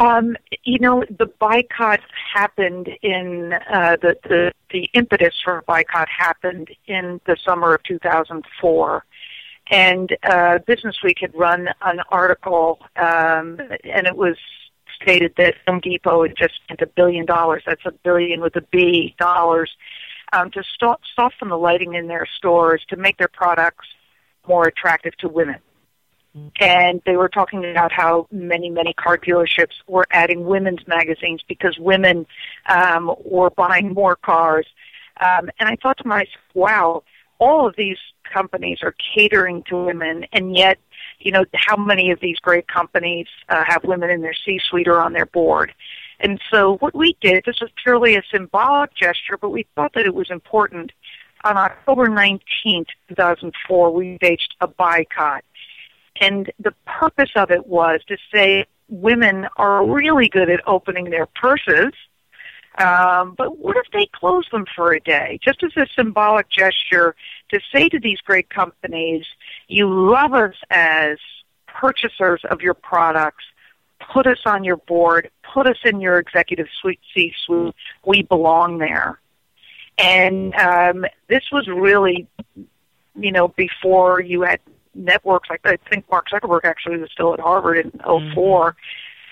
Um, 0.00 0.34
you 0.64 0.78
know, 0.78 1.04
the 1.18 1.26
boycott 1.26 2.00
happened 2.34 2.88
in 3.02 3.52
uh, 3.52 3.96
the, 4.00 4.16
the 4.24 4.52
the 4.70 4.88
impetus 4.94 5.34
for 5.44 5.58
a 5.58 5.62
boycott 5.62 6.08
happened 6.08 6.68
in 6.86 7.20
the 7.26 7.36
summer 7.44 7.74
of 7.74 7.82
2004, 7.82 9.04
and 9.70 10.16
uh, 10.22 10.58
Business 10.66 10.96
Week 11.04 11.18
had 11.20 11.34
run 11.34 11.68
an 11.82 12.00
article, 12.08 12.78
um, 12.96 13.60
and 13.84 14.06
it 14.06 14.16
was 14.16 14.36
stated 15.02 15.34
that 15.36 15.56
Home 15.68 15.80
Depot 15.80 16.22
had 16.22 16.34
just 16.34 16.54
spent 16.64 16.80
a 16.80 16.86
billion 16.86 17.26
dollars. 17.26 17.62
That's 17.66 17.84
a 17.84 17.92
billion 17.92 18.40
with 18.40 18.56
a 18.56 18.62
B 18.62 19.14
dollars 19.18 19.70
um, 20.32 20.50
to 20.52 20.62
stop, 20.74 21.02
soften 21.14 21.48
the 21.48 21.58
lighting 21.58 21.94
in 21.94 22.06
their 22.06 22.26
stores 22.38 22.82
to 22.88 22.96
make 22.96 23.18
their 23.18 23.28
products 23.28 23.86
more 24.48 24.66
attractive 24.66 25.14
to 25.18 25.28
women. 25.28 25.56
And 26.60 27.02
they 27.06 27.16
were 27.16 27.28
talking 27.28 27.64
about 27.68 27.92
how 27.92 28.28
many, 28.30 28.70
many 28.70 28.92
car 28.92 29.18
dealerships 29.18 29.74
were 29.88 30.06
adding 30.10 30.44
women's 30.44 30.86
magazines 30.86 31.42
because 31.48 31.76
women 31.78 32.26
um, 32.68 33.12
were 33.24 33.50
buying 33.50 33.92
more 33.92 34.16
cars. 34.16 34.66
Um, 35.20 35.50
and 35.58 35.68
I 35.68 35.76
thought 35.82 35.98
to 35.98 36.06
myself, 36.06 36.28
wow, 36.54 37.02
all 37.38 37.66
of 37.66 37.74
these 37.76 37.98
companies 38.32 38.78
are 38.82 38.94
catering 39.14 39.62
to 39.64 39.76
women, 39.76 40.26
and 40.32 40.56
yet, 40.56 40.78
you 41.18 41.32
know, 41.32 41.44
how 41.54 41.76
many 41.76 42.10
of 42.10 42.20
these 42.20 42.38
great 42.38 42.68
companies 42.68 43.26
uh, 43.48 43.64
have 43.66 43.82
women 43.82 44.10
in 44.10 44.20
their 44.20 44.34
C-suite 44.34 44.86
or 44.86 45.00
on 45.00 45.12
their 45.12 45.26
board? 45.26 45.74
And 46.20 46.40
so 46.50 46.76
what 46.78 46.94
we 46.94 47.16
did, 47.20 47.44
this 47.46 47.60
was 47.60 47.70
purely 47.82 48.14
a 48.14 48.22
symbolic 48.30 48.94
gesture, 48.94 49.36
but 49.40 49.50
we 49.50 49.66
thought 49.74 49.92
that 49.94 50.06
it 50.06 50.14
was 50.14 50.30
important. 50.30 50.92
On 51.44 51.56
October 51.56 52.08
19th, 52.08 52.88
2004, 53.08 53.90
we 53.90 54.16
staged 54.16 54.54
a 54.60 54.66
boycott 54.68 55.42
and 56.20 56.52
the 56.60 56.72
purpose 56.86 57.30
of 57.34 57.50
it 57.50 57.66
was 57.66 58.00
to 58.08 58.16
say 58.32 58.66
women 58.88 59.48
are 59.56 59.84
really 59.86 60.28
good 60.28 60.50
at 60.50 60.60
opening 60.66 61.10
their 61.10 61.26
purses. 61.26 61.92
Um, 62.78 63.34
but 63.36 63.58
what 63.58 63.76
if 63.76 63.90
they 63.92 64.06
close 64.06 64.46
them 64.52 64.64
for 64.76 64.92
a 64.92 65.00
day? 65.00 65.38
Just 65.42 65.62
as 65.62 65.76
a 65.76 65.86
symbolic 65.96 66.48
gesture 66.48 67.16
to 67.50 67.60
say 67.72 67.88
to 67.88 67.98
these 67.98 68.20
great 68.20 68.48
companies, 68.48 69.26
you 69.68 69.88
love 69.88 70.34
us 70.34 70.54
as 70.70 71.18
purchasers 71.66 72.40
of 72.44 72.60
your 72.60 72.74
products, 72.74 73.44
put 74.12 74.26
us 74.26 74.38
on 74.46 74.64
your 74.64 74.76
board, 74.76 75.30
put 75.42 75.66
us 75.66 75.78
in 75.84 76.00
your 76.00 76.18
executive 76.18 76.68
suite 76.80 77.00
C-suite, 77.14 77.74
we 78.04 78.22
belong 78.22 78.78
there. 78.78 79.20
And 79.98 80.54
um, 80.54 81.04
this 81.28 81.44
was 81.52 81.66
really, 81.68 82.26
you 83.14 83.32
know, 83.32 83.48
before 83.48 84.20
you 84.20 84.42
had 84.42 84.60
networks. 84.94 85.48
Like 85.50 85.60
I 85.64 85.76
think 85.88 86.04
Mark 86.10 86.26
Zuckerberg 86.32 86.64
actually 86.64 86.98
was 86.98 87.10
still 87.12 87.34
at 87.34 87.40
Harvard 87.40 87.78
in. 87.78 87.92
04. 88.34 88.76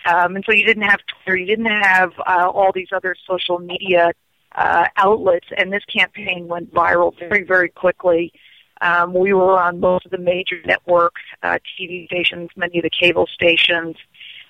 Um, 0.07 0.37
and 0.37 0.45
so 0.45 0.53
you 0.53 0.65
didn't 0.65 0.85
have 0.85 1.01
Twitter, 1.07 1.37
you 1.37 1.47
didn't 1.47 1.67
have 1.67 2.13
uh, 2.27 2.49
all 2.49 2.73
these 2.73 2.89
other 2.95 3.15
social 3.27 3.59
media 3.59 4.13
uh, 4.55 4.87
outlets, 4.97 5.47
and 5.57 5.73
this 5.73 5.85
campaign 5.85 6.49
went 6.49 6.73
viral 6.73 7.19
very, 7.19 7.43
very 7.43 7.69
quickly. 7.69 8.33
Um, 8.81 9.13
we 9.13 9.33
were 9.33 9.61
on 9.61 9.81
most 9.81 10.07
of 10.07 10.13
the 10.13 10.19
major 10.19 10.61
network 10.65 11.15
uh, 11.43 11.59
TV 11.79 12.07
stations, 12.07 12.51
many 12.57 12.79
of 12.79 12.85
the 12.85 12.91
cable 12.91 13.27
stations, 13.27 13.97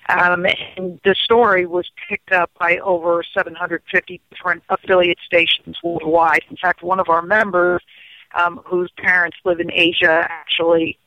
um, 0.07 0.45
and 0.77 0.99
the 1.03 1.15
story 1.15 1.65
was 1.65 1.89
picked 2.07 2.31
up 2.31 2.51
by 2.59 2.77
over 2.77 3.23
750 3.33 4.21
different 4.29 4.63
affiliate 4.69 5.19
stations 5.25 5.77
worldwide. 5.83 6.43
In 6.49 6.57
fact, 6.57 6.83
one 6.83 6.99
of 6.99 7.09
our 7.09 7.21
members 7.21 7.81
um, 8.33 8.61
whose 8.65 8.91
parents 8.97 9.37
live 9.43 9.59
in 9.59 9.71
Asia 9.71 10.27
actually 10.29 10.97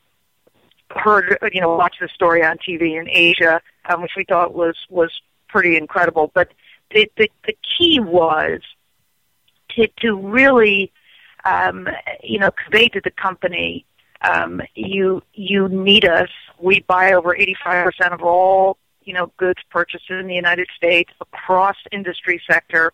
heard, 0.91 1.39
you 1.53 1.61
know, 1.61 1.77
watched 1.77 2.01
the 2.01 2.09
story 2.09 2.45
on 2.45 2.59
TV 2.59 3.01
in 3.01 3.09
Asia, 3.09 3.61
um, 3.89 4.03
which 4.03 4.13
we 4.17 4.25
thought 4.25 4.55
was 4.55 4.77
was 4.89 5.11
pretty 5.49 5.77
incredible. 5.77 6.31
But 6.35 6.53
the 6.93 7.11
the, 7.17 7.31
the 7.47 7.57
key 7.63 8.01
was 8.01 8.61
to 9.71 9.89
to 10.01 10.15
really, 10.15 10.93
um, 11.45 11.89
you 12.23 12.39
know, 12.39 12.51
convey 12.51 12.89
to 12.89 13.01
the 13.01 13.11
company, 13.11 13.85
um, 14.23 14.61
you 14.75 15.23
you 15.35 15.69
need 15.69 16.05
us. 16.05 16.31
We 16.59 16.81
buy 16.81 17.13
over 17.13 17.35
eighty 17.35 17.57
five 17.63 17.85
percent 17.85 18.13
of 18.13 18.23
all 18.23 18.77
you 19.05 19.15
know 19.15 19.33
goods 19.37 19.61
purchased 19.71 20.11
in 20.11 20.27
the 20.27 20.35
United 20.35 20.69
States 20.77 21.13
across 21.21 21.77
industry 21.91 22.41
sector. 22.51 22.93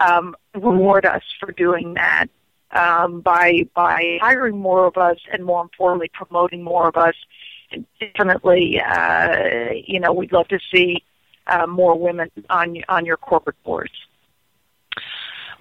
Um, 0.00 0.36
reward 0.54 1.04
us 1.04 1.24
for 1.40 1.50
doing 1.50 1.94
that 1.94 2.28
um, 2.72 3.20
by 3.20 3.66
by 3.74 4.18
hiring 4.20 4.58
more 4.58 4.86
of 4.86 4.96
us 4.96 5.18
and 5.32 5.44
more 5.44 5.62
importantly 5.62 6.10
promoting 6.12 6.62
more 6.62 6.88
of 6.88 6.96
us. 6.96 7.14
Definitely, 8.00 8.80
uh, 8.80 9.70
you 9.86 10.00
know, 10.00 10.12
we'd 10.12 10.32
love 10.32 10.48
to 10.48 10.58
see 10.72 11.04
uh, 11.46 11.66
more 11.66 11.98
women 11.98 12.30
on 12.48 12.76
on 12.88 13.04
your 13.04 13.16
corporate 13.16 13.62
boards. 13.64 13.92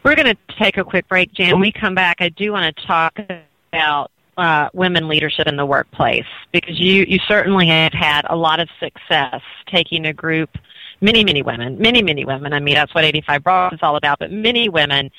We're 0.03 0.15
going 0.15 0.27
to 0.27 0.37
take 0.57 0.77
a 0.77 0.83
quick 0.83 1.07
break, 1.09 1.33
Jan. 1.33 1.51
When 1.51 1.59
we 1.59 1.71
come 1.71 1.95
back, 1.95 2.17
I 2.19 2.29
do 2.29 2.53
want 2.53 2.75
to 2.75 2.87
talk 2.87 3.19
about 3.73 4.11
uh, 4.37 4.69
women 4.73 5.07
leadership 5.07 5.47
in 5.47 5.57
the 5.57 5.65
workplace 5.65 6.25
because 6.51 6.79
you 6.79 7.03
you 7.07 7.19
certainly 7.27 7.67
have 7.67 7.93
had 7.93 8.21
a 8.29 8.35
lot 8.35 8.59
of 8.59 8.69
success 8.79 9.41
taking 9.67 10.05
a 10.05 10.13
group, 10.13 10.49
many 11.01 11.23
many 11.23 11.41
women, 11.41 11.77
many 11.79 12.01
many 12.01 12.23
women. 12.23 12.53
I 12.53 12.59
mean 12.59 12.75
that's 12.75 12.93
what 12.93 13.03
85 13.03 13.43
Broad 13.43 13.73
is 13.73 13.79
all 13.81 13.95
about, 13.95 14.19
but 14.19 14.31
many 14.31 14.69
women 14.69 15.11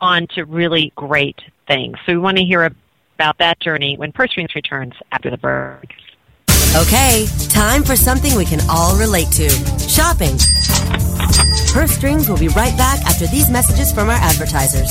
on 0.00 0.26
to 0.28 0.44
really 0.44 0.92
great 0.96 1.40
things. 1.66 1.96
So 2.06 2.12
we 2.12 2.18
want 2.18 2.38
to 2.38 2.44
hear 2.44 2.70
about 3.16 3.38
that 3.38 3.60
journey 3.60 3.96
when 3.96 4.12
Purse 4.12 4.30
Strings 4.30 4.54
returns 4.54 4.94
after 5.12 5.30
the 5.30 5.38
break. 5.38 5.94
Okay, 6.76 7.26
time 7.48 7.82
for 7.82 7.96
something 7.96 8.34
we 8.36 8.44
can 8.44 8.60
all 8.68 8.98
relate 8.98 9.28
to 9.32 9.48
shopping. 9.88 10.36
Purse 11.72 11.92
Strings 11.92 12.28
will 12.28 12.38
be 12.38 12.48
right 12.48 12.76
back 12.76 13.00
after 13.06 13.26
these 13.26 13.50
messages 13.50 13.92
from 13.92 14.08
our 14.10 14.16
advertisers. 14.16 14.90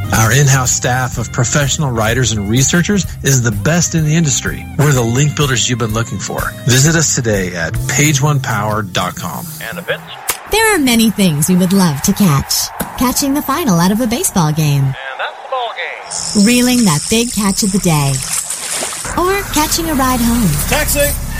Our 0.13 0.33
in-house 0.33 0.71
staff 0.71 1.17
of 1.17 1.31
professional 1.31 1.89
writers 1.91 2.31
and 2.33 2.49
researchers 2.49 3.05
is 3.23 3.41
the 3.41 3.51
best 3.51 3.95
in 3.95 4.03
the 4.03 4.15
industry. 4.15 4.65
We're 4.77 4.91
the 4.91 5.01
link 5.01 5.35
builders 5.37 5.69
you've 5.69 5.79
been 5.79 5.93
looking 5.93 6.19
for. 6.19 6.41
Visit 6.65 6.95
us 6.95 7.15
today 7.15 7.55
at 7.55 7.73
pageonepower.com. 7.73 9.45
And 9.61 9.79
a 9.79 9.81
bit. 9.81 9.99
There 10.51 10.75
are 10.75 10.79
many 10.79 11.11
things 11.11 11.47
we 11.47 11.55
would 11.55 11.71
love 11.71 12.01
to 12.01 12.13
catch. 12.13 12.67
Catching 12.97 13.33
the 13.33 13.41
final 13.41 13.79
out 13.79 13.91
of 13.91 14.01
a 14.01 14.07
baseball 14.07 14.51
game. 14.51 14.83
And 14.83 14.95
that's 15.17 15.41
the 15.43 15.49
ball 15.49 15.71
game. 15.77 16.45
Reeling 16.45 16.83
that 16.85 17.05
big 17.09 17.31
catch 17.31 17.63
of 17.63 17.71
the 17.71 17.79
day. 17.79 18.11
Or 19.17 19.41
catching 19.53 19.89
a 19.89 19.95
ride 19.95 20.19
home. 20.19 20.51
Taxi! 20.67 21.30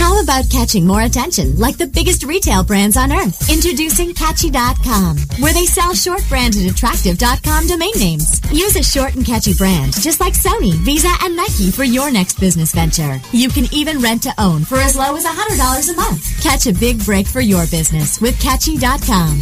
How 0.00 0.18
about 0.22 0.48
catching 0.48 0.86
more 0.86 1.02
attention 1.02 1.58
like 1.58 1.76
the 1.76 1.86
biggest 1.86 2.24
retail 2.24 2.64
brands 2.64 2.96
on 2.96 3.12
earth? 3.12 3.50
Introducing 3.50 4.14
Catchy.com, 4.14 5.18
where 5.40 5.52
they 5.52 5.66
sell 5.66 5.92
short 5.94 6.22
branded 6.26 6.70
attractive.com 6.70 7.66
domain 7.66 7.92
names. 7.98 8.40
Use 8.50 8.76
a 8.76 8.82
short 8.82 9.14
and 9.14 9.26
catchy 9.26 9.52
brand, 9.52 9.92
just 9.92 10.18
like 10.18 10.32
Sony, 10.32 10.72
Visa, 10.72 11.12
and 11.22 11.36
Nike 11.36 11.70
for 11.70 11.84
your 11.84 12.10
next 12.10 12.40
business 12.40 12.72
venture. 12.74 13.20
You 13.32 13.50
can 13.50 13.66
even 13.72 14.00
rent 14.00 14.22
to 14.22 14.32
own 14.38 14.64
for 14.64 14.78
as 14.78 14.96
low 14.96 15.14
as 15.16 15.24
$100 15.24 15.92
a 15.92 15.96
month. 15.96 16.42
Catch 16.42 16.66
a 16.66 16.72
big 16.72 17.04
break 17.04 17.26
for 17.26 17.40
your 17.42 17.66
business 17.66 18.20
with 18.22 18.40
Catchy.com. 18.40 19.40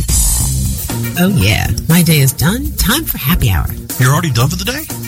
Oh 1.21 1.33
yeah, 1.37 1.69
my 1.89 2.03
day 2.03 2.19
is 2.19 2.33
done. 2.33 2.67
Time 2.77 3.05
for 3.05 3.19
happy 3.19 3.51
hour. 3.51 3.69
You're 4.01 4.13
already 4.13 4.33
done 4.33 4.51
for 4.51 4.57
the 4.57 4.65
day? 4.65 5.08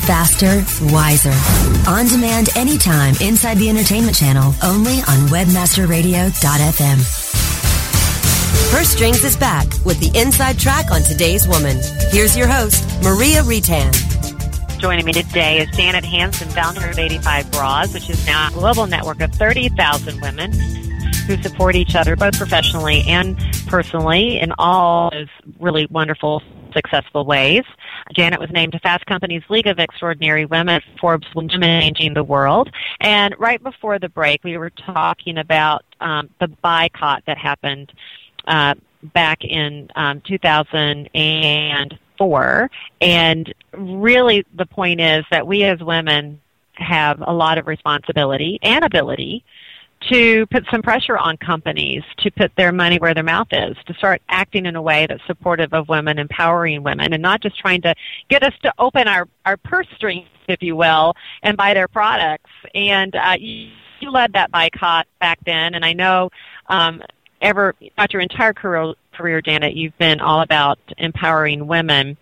faster, 0.00 0.64
wiser. 0.92 1.34
On 1.88 2.06
demand 2.06 2.48
anytime 2.56 3.14
inside 3.20 3.58
the 3.58 3.68
entertainment 3.68 4.16
channel, 4.16 4.54
only 4.62 4.98
on 5.08 5.28
webmasterradio.fm. 5.28 6.98
Purse 8.70 8.88
Strings 8.88 9.24
is 9.24 9.36
back 9.36 9.66
with 9.84 9.98
the 10.00 10.16
inside 10.18 10.58
track 10.58 10.90
on 10.90 11.02
today's 11.02 11.46
woman. 11.48 11.76
Here's 12.10 12.36
your 12.36 12.46
host, 12.46 12.84
Maria 13.02 13.42
Retan. 13.42 13.92
Joining 14.78 15.04
me 15.04 15.12
today 15.12 15.58
is 15.58 15.76
Janet 15.76 16.04
Hanson, 16.04 16.48
founder 16.48 16.88
of 16.88 16.98
85 16.98 17.50
Broads, 17.50 17.92
which 17.92 18.08
is 18.08 18.24
now 18.26 18.48
a 18.48 18.50
global 18.52 18.86
network 18.86 19.20
of 19.20 19.32
30,000 19.32 20.20
women 20.20 20.52
who 21.26 21.36
support 21.42 21.76
each 21.76 21.94
other 21.94 22.16
both 22.16 22.36
professionally 22.38 23.02
and 23.06 23.36
personally 23.66 24.38
in 24.40 24.52
all 24.58 25.10
those 25.10 25.28
really 25.58 25.86
wonderful, 25.90 26.42
successful 26.72 27.24
ways. 27.24 27.64
Janet 28.12 28.40
was 28.40 28.50
named 28.50 28.72
to 28.72 28.78
Fast 28.80 29.06
Company's 29.06 29.44
League 29.48 29.66
of 29.66 29.78
Extraordinary 29.78 30.44
Women, 30.44 30.82
Forbes 31.00 31.26
Women 31.34 31.60
Changing 31.60 32.12
the 32.14 32.24
World. 32.24 32.70
And 33.00 33.34
right 33.38 33.62
before 33.62 33.98
the 33.98 34.08
break, 34.08 34.42
we 34.44 34.56
were 34.58 34.70
talking 34.70 35.38
about 35.38 35.84
um, 36.00 36.28
the 36.40 36.48
boycott 36.48 37.22
that 37.26 37.38
happened 37.38 37.92
uh, 38.46 38.74
back 39.14 39.44
in 39.44 39.88
um, 39.96 40.20
2004. 40.22 42.70
And 43.00 43.54
really, 43.72 44.44
the 44.54 44.66
point 44.66 45.00
is 45.00 45.24
that 45.30 45.46
we 45.46 45.62
as 45.64 45.80
women 45.80 46.40
have 46.74 47.22
a 47.26 47.32
lot 47.32 47.56
of 47.58 47.66
responsibility 47.66 48.58
and 48.62 48.84
ability 48.84 49.44
to 50.08 50.46
put 50.46 50.64
some 50.70 50.82
pressure 50.82 51.18
on 51.18 51.36
companies 51.36 52.02
to 52.18 52.30
put 52.30 52.50
their 52.56 52.72
money 52.72 52.98
where 52.98 53.14
their 53.14 53.24
mouth 53.24 53.48
is, 53.52 53.76
to 53.86 53.94
start 53.94 54.22
acting 54.28 54.66
in 54.66 54.76
a 54.76 54.82
way 54.82 55.06
that's 55.06 55.24
supportive 55.26 55.72
of 55.74 55.88
women, 55.88 56.18
empowering 56.18 56.82
women, 56.82 57.12
and 57.12 57.22
not 57.22 57.42
just 57.42 57.58
trying 57.58 57.82
to 57.82 57.94
get 58.28 58.42
us 58.42 58.54
to 58.62 58.72
open 58.78 59.06
our, 59.06 59.28
our 59.44 59.56
purse 59.58 59.86
strings, 59.96 60.26
if 60.48 60.62
you 60.62 60.74
will, 60.74 61.14
and 61.42 61.56
buy 61.56 61.74
their 61.74 61.88
products. 61.88 62.50
And 62.74 63.14
uh, 63.14 63.36
you, 63.38 63.70
you 64.00 64.10
led 64.10 64.32
that 64.32 64.50
boycott 64.50 65.06
back 65.20 65.38
then, 65.44 65.74
and 65.74 65.84
I 65.84 65.92
know 65.92 66.30
um, 66.68 67.02
ever 67.42 67.74
throughout 67.78 68.12
your 68.12 68.22
entire 68.22 68.52
career, 68.52 68.94
career, 69.12 69.42
Janet, 69.42 69.74
you've 69.74 69.96
been 69.98 70.20
all 70.20 70.40
about 70.40 70.78
empowering 70.98 71.66
women. 71.66 72.16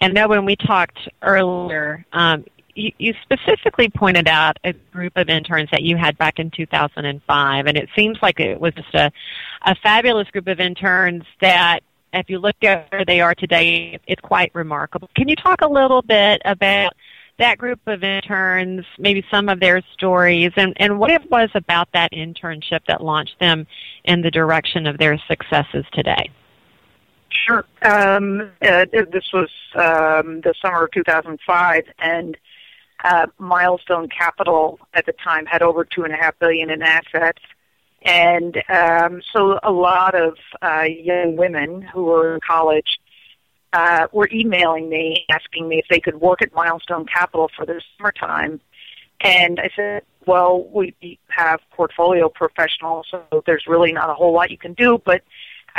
And 0.00 0.12
know 0.12 0.28
when 0.28 0.44
we 0.44 0.56
talked 0.56 0.98
earlier, 1.22 2.04
um, 2.12 2.44
you, 2.74 2.92
you 2.98 3.14
specifically 3.22 3.88
pointed 3.88 4.28
out 4.28 4.58
a 4.64 4.72
group 4.72 5.12
of 5.16 5.28
interns 5.28 5.70
that 5.70 5.82
you 5.82 5.96
had 5.96 6.16
back 6.18 6.38
in 6.38 6.50
2005, 6.50 7.66
and 7.66 7.76
it 7.76 7.88
seems 7.94 8.18
like 8.22 8.40
it 8.40 8.60
was 8.60 8.74
just 8.74 8.94
a, 8.94 9.10
a 9.62 9.74
fabulous 9.76 10.28
group 10.30 10.48
of 10.48 10.60
interns 10.60 11.24
that 11.40 11.80
if 12.12 12.28
you 12.28 12.38
look 12.38 12.56
at 12.62 12.90
where 12.92 13.04
they 13.04 13.20
are 13.20 13.34
today, 13.34 13.98
it's 14.06 14.20
quite 14.20 14.54
remarkable. 14.54 15.08
Can 15.16 15.28
you 15.28 15.36
talk 15.36 15.62
a 15.62 15.68
little 15.68 16.02
bit 16.02 16.42
about 16.44 16.92
that 17.38 17.58
group 17.58 17.80
of 17.86 18.04
interns, 18.04 18.84
maybe 18.98 19.24
some 19.30 19.48
of 19.48 19.60
their 19.60 19.82
stories, 19.94 20.52
and, 20.56 20.74
and 20.76 20.98
what 20.98 21.10
it 21.10 21.30
was 21.30 21.48
about 21.54 21.88
that 21.92 22.12
internship 22.12 22.80
that 22.86 23.02
launched 23.02 23.38
them 23.40 23.66
in 24.04 24.20
the 24.20 24.30
direction 24.30 24.86
of 24.86 24.98
their 24.98 25.20
successes 25.26 25.84
today? 25.92 26.30
Sure. 27.30 27.64
Um, 27.82 28.52
uh, 28.60 28.84
this 28.92 29.24
was 29.32 29.48
um, 29.74 30.42
the 30.42 30.54
summer 30.60 30.84
of 30.84 30.90
2005, 30.92 31.84
and 31.98 32.36
uh, 33.02 33.26
Milestone 33.38 34.08
Capital 34.08 34.78
at 34.94 35.06
the 35.06 35.12
time 35.12 35.46
had 35.46 35.62
over 35.62 35.84
two 35.84 36.04
and 36.04 36.12
a 36.12 36.16
half 36.16 36.38
billion 36.38 36.70
in 36.70 36.82
assets, 36.82 37.42
and 38.02 38.62
um, 38.68 39.22
so 39.32 39.58
a 39.62 39.72
lot 39.72 40.14
of 40.14 40.36
uh, 40.60 40.82
young 40.82 41.36
women 41.36 41.82
who 41.82 42.04
were 42.04 42.34
in 42.34 42.40
college 42.40 43.00
uh, 43.72 44.06
were 44.12 44.28
emailing 44.32 44.88
me 44.88 45.24
asking 45.30 45.68
me 45.68 45.78
if 45.78 45.86
they 45.88 46.00
could 46.00 46.20
work 46.20 46.42
at 46.42 46.52
Milestone 46.52 47.06
Capital 47.06 47.50
for 47.56 47.64
their 47.66 47.80
summertime, 47.96 48.60
and 49.20 49.60
I 49.60 49.70
said, 49.74 50.02
well, 50.26 50.68
we 50.72 50.94
have 51.28 51.60
portfolio 51.72 52.28
professionals, 52.28 53.06
so 53.10 53.42
there's 53.46 53.66
really 53.66 53.92
not 53.92 54.10
a 54.10 54.14
whole 54.14 54.32
lot 54.32 54.50
you 54.50 54.58
can 54.58 54.74
do, 54.74 55.00
but 55.04 55.22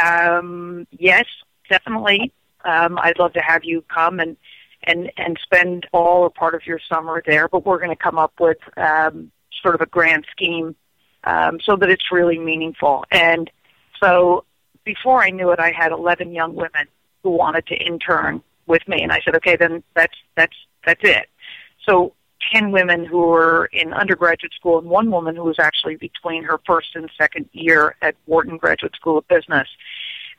um, 0.01 0.87
yes, 0.91 1.25
definitely. 1.69 2.33
Um, 2.65 2.97
I'd 2.97 3.19
love 3.19 3.33
to 3.33 3.41
have 3.41 3.63
you 3.63 3.83
come 3.93 4.19
and 4.19 4.37
and 4.85 5.11
and 5.17 5.39
spend 5.41 5.87
all 5.91 6.23
or 6.23 6.29
part 6.29 6.55
of 6.55 6.65
your 6.65 6.79
summer 6.89 7.21
there. 7.25 7.47
But 7.47 7.65
we're 7.65 7.77
going 7.77 7.89
to 7.89 7.95
come 7.95 8.17
up 8.17 8.33
with 8.39 8.57
um, 8.77 9.31
sort 9.61 9.75
of 9.75 9.81
a 9.81 9.85
grand 9.85 10.25
scheme 10.31 10.75
um, 11.23 11.59
so 11.63 11.75
that 11.75 11.89
it's 11.89 12.11
really 12.11 12.37
meaningful. 12.37 13.05
And 13.11 13.49
so 14.01 14.45
before 14.83 15.23
I 15.23 15.29
knew 15.29 15.51
it, 15.51 15.59
I 15.59 15.71
had 15.71 15.91
11 15.91 16.33
young 16.33 16.55
women 16.55 16.87
who 17.23 17.31
wanted 17.31 17.65
to 17.67 17.75
intern 17.75 18.43
with 18.65 18.85
me, 18.87 19.01
and 19.01 19.11
I 19.11 19.21
said, 19.23 19.35
okay, 19.35 19.55
then 19.55 19.83
that's 19.93 20.15
that's 20.35 20.55
that's 20.85 21.01
it. 21.03 21.27
So 21.87 22.13
10 22.53 22.71
women 22.71 23.05
who 23.05 23.19
were 23.19 23.69
in 23.71 23.93
undergraduate 23.93 24.53
school 24.53 24.79
and 24.79 24.87
one 24.87 25.11
woman 25.11 25.35
who 25.35 25.43
was 25.43 25.59
actually 25.59 25.95
between 25.95 26.43
her 26.43 26.59
first 26.65 26.95
and 26.95 27.09
second 27.17 27.47
year 27.53 27.95
at 28.01 28.15
Wharton 28.25 28.57
Graduate 28.57 28.95
School 28.95 29.17
of 29.17 29.27
Business. 29.27 29.67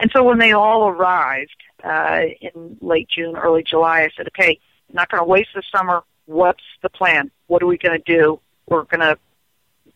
And 0.01 0.11
so 0.13 0.23
when 0.23 0.39
they 0.39 0.53
all 0.53 0.89
arrived 0.89 1.57
uh, 1.83 2.23
in 2.41 2.79
late 2.81 3.09
June, 3.09 3.37
early 3.37 3.63
July, 3.63 4.03
I 4.03 4.11
said, 4.17 4.29
okay, 4.29 4.59
not 4.93 5.09
going 5.11 5.21
to 5.21 5.29
waste 5.29 5.51
the 5.55 5.63
summer. 5.75 6.03
What's 6.27 6.65
the 6.83 6.89
plan? 6.89 7.31
What 7.47 7.63
are 7.63 7.67
we 7.67 7.79
going 7.79 8.01
to 8.01 8.13
do? 8.13 8.41
We're 8.67 8.85
going 8.85 9.01
to 9.01 9.19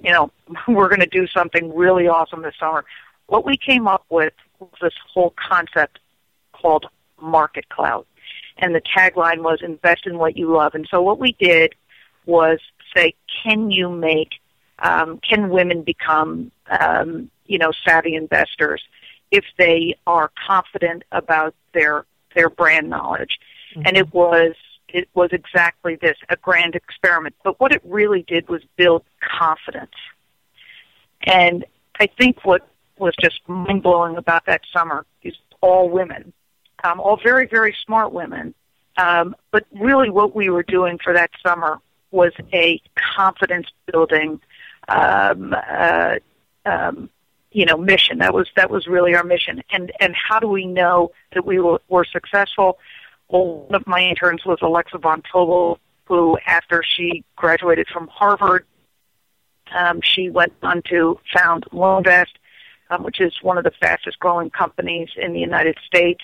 you 0.00 0.12
know, 0.12 0.30
we're 0.68 0.88
going 0.88 1.00
to 1.00 1.06
do 1.06 1.26
something 1.26 1.74
really 1.74 2.08
awesome 2.08 2.42
this 2.42 2.54
summer. 2.58 2.84
What 3.26 3.44
we 3.44 3.56
came 3.56 3.86
up 3.86 4.04
with 4.08 4.32
was 4.58 4.70
this 4.80 4.94
whole 5.12 5.34
concept 5.36 5.98
called 6.52 6.86
Market 7.20 7.68
Cloud. 7.68 8.06
And 8.58 8.74
the 8.74 8.80
tagline 8.80 9.42
was 9.42 9.60
invest 9.62 10.06
in 10.06 10.18
what 10.18 10.36
you 10.36 10.52
love. 10.52 10.74
And 10.74 10.86
so 10.90 11.00
what 11.00 11.18
we 11.18 11.32
did 11.38 11.74
was 12.26 12.58
say, 12.94 13.14
can 13.44 13.70
you 13.70 13.88
make, 13.88 14.34
um, 14.80 15.18
can 15.18 15.50
women 15.50 15.82
become, 15.82 16.50
um, 16.68 17.30
you 17.46 17.58
know, 17.58 17.70
savvy 17.86 18.14
investors 18.14 18.82
if 19.30 19.44
they 19.58 19.96
are 20.06 20.30
confident 20.46 21.02
about 21.12 21.54
their, 21.74 22.04
their 22.34 22.50
brand 22.50 22.88
knowledge? 22.88 23.38
Mm-hmm. 23.74 23.82
And 23.86 23.96
it 23.96 24.12
was 24.12 24.54
it 24.88 25.08
was 25.14 25.30
exactly 25.32 25.96
this, 25.96 26.16
a 26.28 26.36
grand 26.36 26.74
experiment. 26.74 27.34
But 27.44 27.60
what 27.60 27.72
it 27.72 27.82
really 27.84 28.22
did 28.22 28.48
was 28.48 28.62
build 28.76 29.04
confidence. 29.20 29.92
And 31.24 31.64
I 32.00 32.06
think 32.06 32.44
what 32.44 32.66
was 32.98 33.14
just 33.20 33.40
mind 33.48 33.82
blowing 33.82 34.16
about 34.16 34.46
that 34.46 34.62
summer 34.72 35.04
is 35.22 35.34
all 35.60 35.88
women, 35.88 36.32
um, 36.84 37.00
all 37.00 37.18
very, 37.22 37.46
very 37.46 37.76
smart 37.84 38.12
women. 38.12 38.54
Um, 38.96 39.36
but 39.50 39.66
really 39.78 40.10
what 40.10 40.34
we 40.34 40.50
were 40.50 40.62
doing 40.62 40.98
for 41.02 41.12
that 41.12 41.30
summer 41.46 41.80
was 42.10 42.32
a 42.52 42.80
confidence 43.16 43.68
building, 43.92 44.40
um, 44.88 45.54
uh, 45.54 46.16
um, 46.64 47.10
you 47.50 47.64
know, 47.64 47.76
mission. 47.76 48.18
That 48.18 48.34
was, 48.34 48.48
that 48.56 48.70
was 48.70 48.86
really 48.86 49.14
our 49.14 49.24
mission. 49.24 49.62
And, 49.70 49.92
and 50.00 50.14
how 50.14 50.38
do 50.38 50.48
we 50.48 50.66
know 50.66 51.12
that 51.34 51.44
we 51.44 51.58
were, 51.60 51.80
were 51.88 52.04
successful? 52.04 52.78
Well, 53.28 53.66
one 53.68 53.74
of 53.74 53.86
my 53.86 54.00
interns 54.00 54.44
was 54.44 54.58
Alexa 54.62 54.98
von 54.98 55.22
Tobel, 55.22 55.78
who, 56.04 56.38
after 56.46 56.82
she 56.82 57.24
graduated 57.36 57.86
from 57.88 58.08
Harvard, 58.08 58.64
um, 59.74 60.00
she 60.02 60.30
went 60.30 60.52
on 60.62 60.82
to 60.88 61.20
found 61.34 61.64
LearnVest, 61.72 62.32
um, 62.90 63.02
which 63.02 63.20
is 63.20 63.34
one 63.42 63.58
of 63.58 63.64
the 63.64 63.70
fastest 63.70 64.18
growing 64.18 64.50
companies 64.50 65.10
in 65.16 65.32
the 65.32 65.40
United 65.40 65.76
States. 65.86 66.22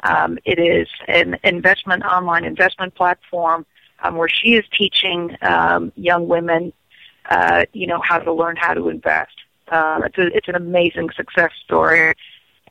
Um, 0.00 0.38
it 0.44 0.58
is 0.58 0.88
an 1.08 1.38
investment 1.42 2.04
online 2.04 2.44
investment 2.44 2.94
platform 2.94 3.66
um, 4.02 4.16
where 4.16 4.28
she 4.28 4.54
is 4.54 4.64
teaching 4.76 5.36
um, 5.42 5.92
young 5.96 6.28
women, 6.28 6.72
uh, 7.30 7.64
you 7.72 7.86
know, 7.86 8.00
how 8.02 8.18
to 8.18 8.32
learn 8.32 8.56
how 8.56 8.74
to 8.74 8.88
invest. 8.88 9.32
Uh, 9.68 10.02
it's, 10.04 10.18
a, 10.18 10.26
it's 10.36 10.48
an 10.48 10.54
amazing 10.54 11.10
success 11.16 11.50
story. 11.64 12.14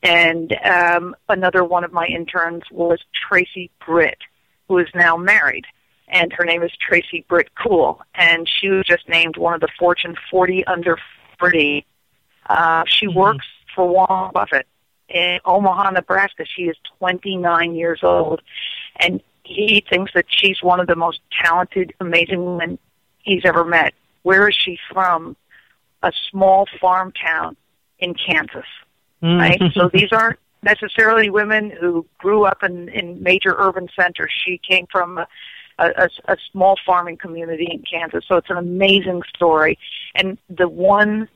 And 0.01 0.55
um, 0.65 1.15
another 1.29 1.63
one 1.63 1.83
of 1.83 1.93
my 1.93 2.05
interns 2.05 2.63
was 2.71 2.99
Tracy 3.27 3.71
Britt, 3.85 4.17
who 4.67 4.77
is 4.77 4.87
now 4.93 5.15
married. 5.15 5.65
And 6.09 6.31
her 6.33 6.43
name 6.43 6.61
is 6.61 6.71
Tracy 6.79 7.25
Britt 7.27 7.49
Cool. 7.55 8.01
And 8.13 8.47
she 8.47 8.67
was 8.67 8.85
just 8.85 9.07
named 9.07 9.37
one 9.37 9.53
of 9.53 9.61
the 9.61 9.69
Fortune 9.79 10.15
40 10.29 10.65
under 10.67 10.97
40. 11.39 11.85
Uh, 12.47 12.83
she 12.85 13.07
mm-hmm. 13.07 13.17
works 13.17 13.45
for 13.73 13.87
Warren 13.87 14.31
Buffett 14.33 14.67
in 15.07 15.39
Omaha, 15.45 15.91
Nebraska. 15.91 16.45
She 16.45 16.63
is 16.63 16.75
29 16.99 17.75
years 17.75 18.01
old. 18.03 18.41
And 18.97 19.21
he 19.43 19.83
thinks 19.89 20.11
that 20.13 20.25
she's 20.27 20.61
one 20.61 20.79
of 20.79 20.87
the 20.87 20.95
most 20.95 21.21
talented, 21.41 21.93
amazing 21.99 22.43
women 22.43 22.79
he's 23.19 23.43
ever 23.45 23.63
met. 23.63 23.93
Where 24.23 24.47
is 24.49 24.55
she 24.55 24.77
from? 24.91 25.35
A 26.03 26.11
small 26.29 26.67
farm 26.79 27.11
town 27.13 27.57
in 27.99 28.13
Kansas 28.13 28.65
right? 29.23 29.59
Mm-hmm. 29.59 29.79
so 29.79 29.89
these 29.93 30.11
aren't 30.11 30.39
necessarily 30.61 31.29
women 31.29 31.71
who 31.71 32.05
grew 32.17 32.45
up 32.45 32.63
in, 32.63 32.89
in 32.89 33.21
major 33.21 33.55
urban 33.57 33.89
centers. 33.99 34.31
She 34.45 34.59
came 34.59 34.85
from 34.91 35.17
a, 35.17 35.27
a, 35.77 36.09
a 36.25 36.37
small 36.51 36.77
farming 36.85 37.17
community 37.17 37.67
in 37.69 37.83
Kansas. 37.83 38.23
So 38.27 38.35
it's 38.35 38.49
an 38.49 38.57
amazing 38.57 39.23
story. 39.35 39.77
And 40.15 40.37
the 40.49 40.67
one, 40.67 41.27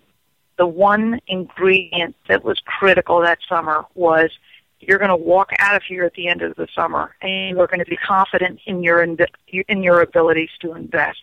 the 0.57 0.67
one 0.67 1.19
ingredient 1.27 2.15
that 2.27 2.43
was 2.43 2.61
critical 2.65 3.21
that 3.21 3.39
summer 3.47 3.85
was 3.95 4.31
you're 4.79 4.99
going 4.99 5.09
to 5.09 5.15
walk 5.15 5.49
out 5.59 5.75
of 5.75 5.81
here 5.83 6.03
at 6.03 6.13
the 6.13 6.27
end 6.27 6.43
of 6.43 6.55
the 6.55 6.67
summer 6.75 7.15
and 7.21 7.57
you're 7.57 7.67
going 7.67 7.79
to 7.79 7.85
be 7.85 7.97
confident 7.97 8.59
in 8.67 8.83
your 8.83 9.01
in 9.01 9.81
your 9.81 10.01
abilities 10.01 10.51
to 10.61 10.73
invest 10.75 11.17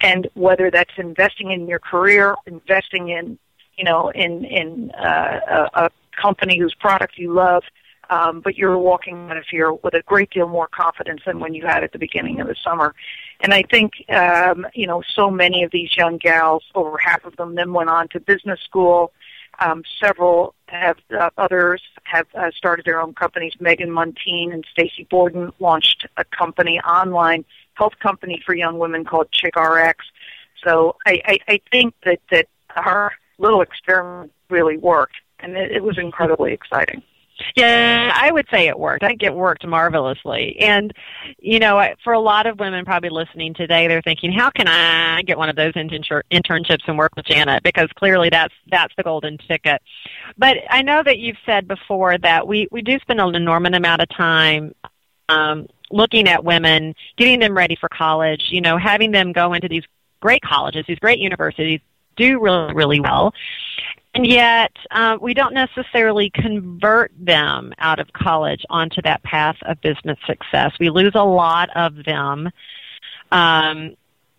and 0.00 0.28
whether 0.34 0.70
that's 0.70 0.92
investing 0.96 1.50
in 1.50 1.66
your 1.66 1.78
career 1.78 2.36
investing 2.46 3.08
in 3.08 3.38
you 3.80 3.84
know, 3.84 4.10
in 4.10 4.44
in 4.44 4.90
uh, 4.90 5.68
a, 5.74 5.84
a 5.84 5.90
company 6.20 6.58
whose 6.58 6.74
product 6.74 7.16
you 7.16 7.32
love, 7.32 7.62
um, 8.10 8.42
but 8.42 8.58
you're 8.58 8.76
walking 8.76 9.30
out 9.30 9.38
of 9.38 9.46
here 9.50 9.72
with 9.72 9.94
a 9.94 10.02
great 10.02 10.28
deal 10.28 10.46
more 10.46 10.68
confidence 10.68 11.22
than 11.24 11.40
when 11.40 11.54
you 11.54 11.66
had 11.66 11.82
at 11.82 11.92
the 11.92 11.98
beginning 11.98 12.40
of 12.40 12.46
the 12.46 12.56
summer. 12.62 12.94
And 13.40 13.54
I 13.54 13.62
think, 13.62 13.92
um, 14.10 14.66
you 14.74 14.86
know, 14.86 15.02
so 15.16 15.30
many 15.30 15.64
of 15.64 15.70
these 15.70 15.96
young 15.96 16.18
gals, 16.18 16.62
over 16.74 16.98
half 16.98 17.24
of 17.24 17.36
them, 17.36 17.54
then 17.54 17.72
went 17.72 17.88
on 17.88 18.08
to 18.08 18.20
business 18.20 18.60
school. 18.60 19.12
Um, 19.58 19.82
several 20.02 20.54
have, 20.66 20.96
uh, 21.18 21.30
others 21.36 21.82
have 22.04 22.26
uh, 22.34 22.50
started 22.56 22.86
their 22.86 23.00
own 23.00 23.14
companies. 23.14 23.52
Megan 23.60 23.90
Muntean 23.90 24.52
and 24.52 24.64
Stacy 24.70 25.06
Borden 25.10 25.52
launched 25.58 26.06
a 26.16 26.24
company, 26.24 26.80
online 26.80 27.44
health 27.74 27.98
company 28.00 28.42
for 28.44 28.54
young 28.54 28.78
women 28.78 29.04
called 29.04 29.30
Chick 29.32 29.56
RX. 29.56 30.06
So 30.64 30.96
I, 31.06 31.20
I, 31.26 31.38
I 31.48 31.60
think 31.70 31.94
that, 32.04 32.20
that 32.30 32.46
our 32.76 33.12
little 33.38 33.62
experiment 33.62 34.32
really 34.48 34.76
worked, 34.76 35.16
and 35.40 35.56
it, 35.56 35.72
it 35.72 35.82
was 35.82 35.98
incredibly 35.98 36.52
exciting. 36.52 37.02
Yeah, 37.56 38.12
I 38.14 38.30
would 38.30 38.46
say 38.50 38.68
it 38.68 38.78
worked. 38.78 39.02
I 39.02 39.08
think 39.08 39.22
it 39.22 39.34
worked 39.34 39.66
marvelously. 39.66 40.58
And, 40.60 40.92
you 41.38 41.58
know, 41.58 41.82
for 42.04 42.12
a 42.12 42.20
lot 42.20 42.46
of 42.46 42.58
women 42.58 42.84
probably 42.84 43.10
listening 43.10 43.54
today, 43.54 43.88
they're 43.88 44.02
thinking, 44.02 44.32
how 44.32 44.50
can 44.50 44.68
I 44.68 45.22
get 45.22 45.38
one 45.38 45.48
of 45.48 45.56
those 45.56 45.72
internships 45.74 46.80
and 46.86 46.98
work 46.98 47.16
with 47.16 47.26
Janet? 47.26 47.62
Because 47.62 47.88
clearly 47.94 48.28
that's, 48.30 48.54
that's 48.70 48.94
the 48.96 49.02
golden 49.02 49.38
ticket. 49.38 49.80
But 50.38 50.58
I 50.70 50.82
know 50.82 51.02
that 51.02 51.18
you've 51.18 51.38
said 51.46 51.66
before 51.66 52.18
that 52.18 52.46
we, 52.46 52.68
we 52.70 52.82
do 52.82 52.98
spend 52.98 53.20
an 53.20 53.34
enormous 53.34 53.76
amount 53.76 54.02
of 54.02 54.08
time, 54.10 54.74
um, 55.28 55.66
looking 55.90 56.28
at 56.28 56.44
women, 56.44 56.94
getting 57.16 57.40
them 57.40 57.56
ready 57.56 57.76
for 57.76 57.88
college, 57.88 58.48
you 58.50 58.60
know, 58.60 58.78
having 58.78 59.10
them 59.10 59.32
go 59.32 59.54
into 59.54 59.68
these 59.68 59.84
great 60.20 60.42
colleges, 60.42 60.84
these 60.86 60.98
great 60.98 61.18
universities, 61.18 61.80
do 62.16 62.40
really, 62.40 62.74
really 62.74 63.00
well. 63.00 63.32
And 64.14 64.26
yet, 64.26 64.72
uh, 64.90 65.18
we 65.20 65.34
don't 65.34 65.54
necessarily 65.54 66.30
convert 66.30 67.12
them 67.16 67.72
out 67.78 68.00
of 68.00 68.12
college 68.12 68.64
onto 68.68 69.00
that 69.02 69.22
path 69.22 69.56
of 69.62 69.80
business 69.80 70.18
success. 70.26 70.72
We 70.80 70.90
lose 70.90 71.12
a 71.14 71.24
lot 71.24 71.70
of 71.76 72.04
them 72.04 72.50
um, 73.30 73.94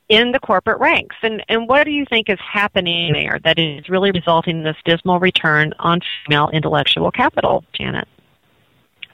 in 0.09 0.33
the 0.33 0.39
corporate 0.39 0.79
ranks. 0.81 1.15
And, 1.21 1.41
and 1.47 1.69
what 1.69 1.85
do 1.85 1.91
you 1.91 2.05
think 2.05 2.29
is 2.29 2.39
happening 2.39 3.13
there 3.13 3.39
that 3.45 3.57
is 3.57 3.87
really 3.87 4.11
resulting 4.11 4.57
in 4.57 4.63
this 4.63 4.75
dismal 4.83 5.21
return 5.21 5.73
on 5.79 6.01
female 6.25 6.49
intellectual 6.49 7.09
capital, 7.11 7.63
Janet? 7.71 8.09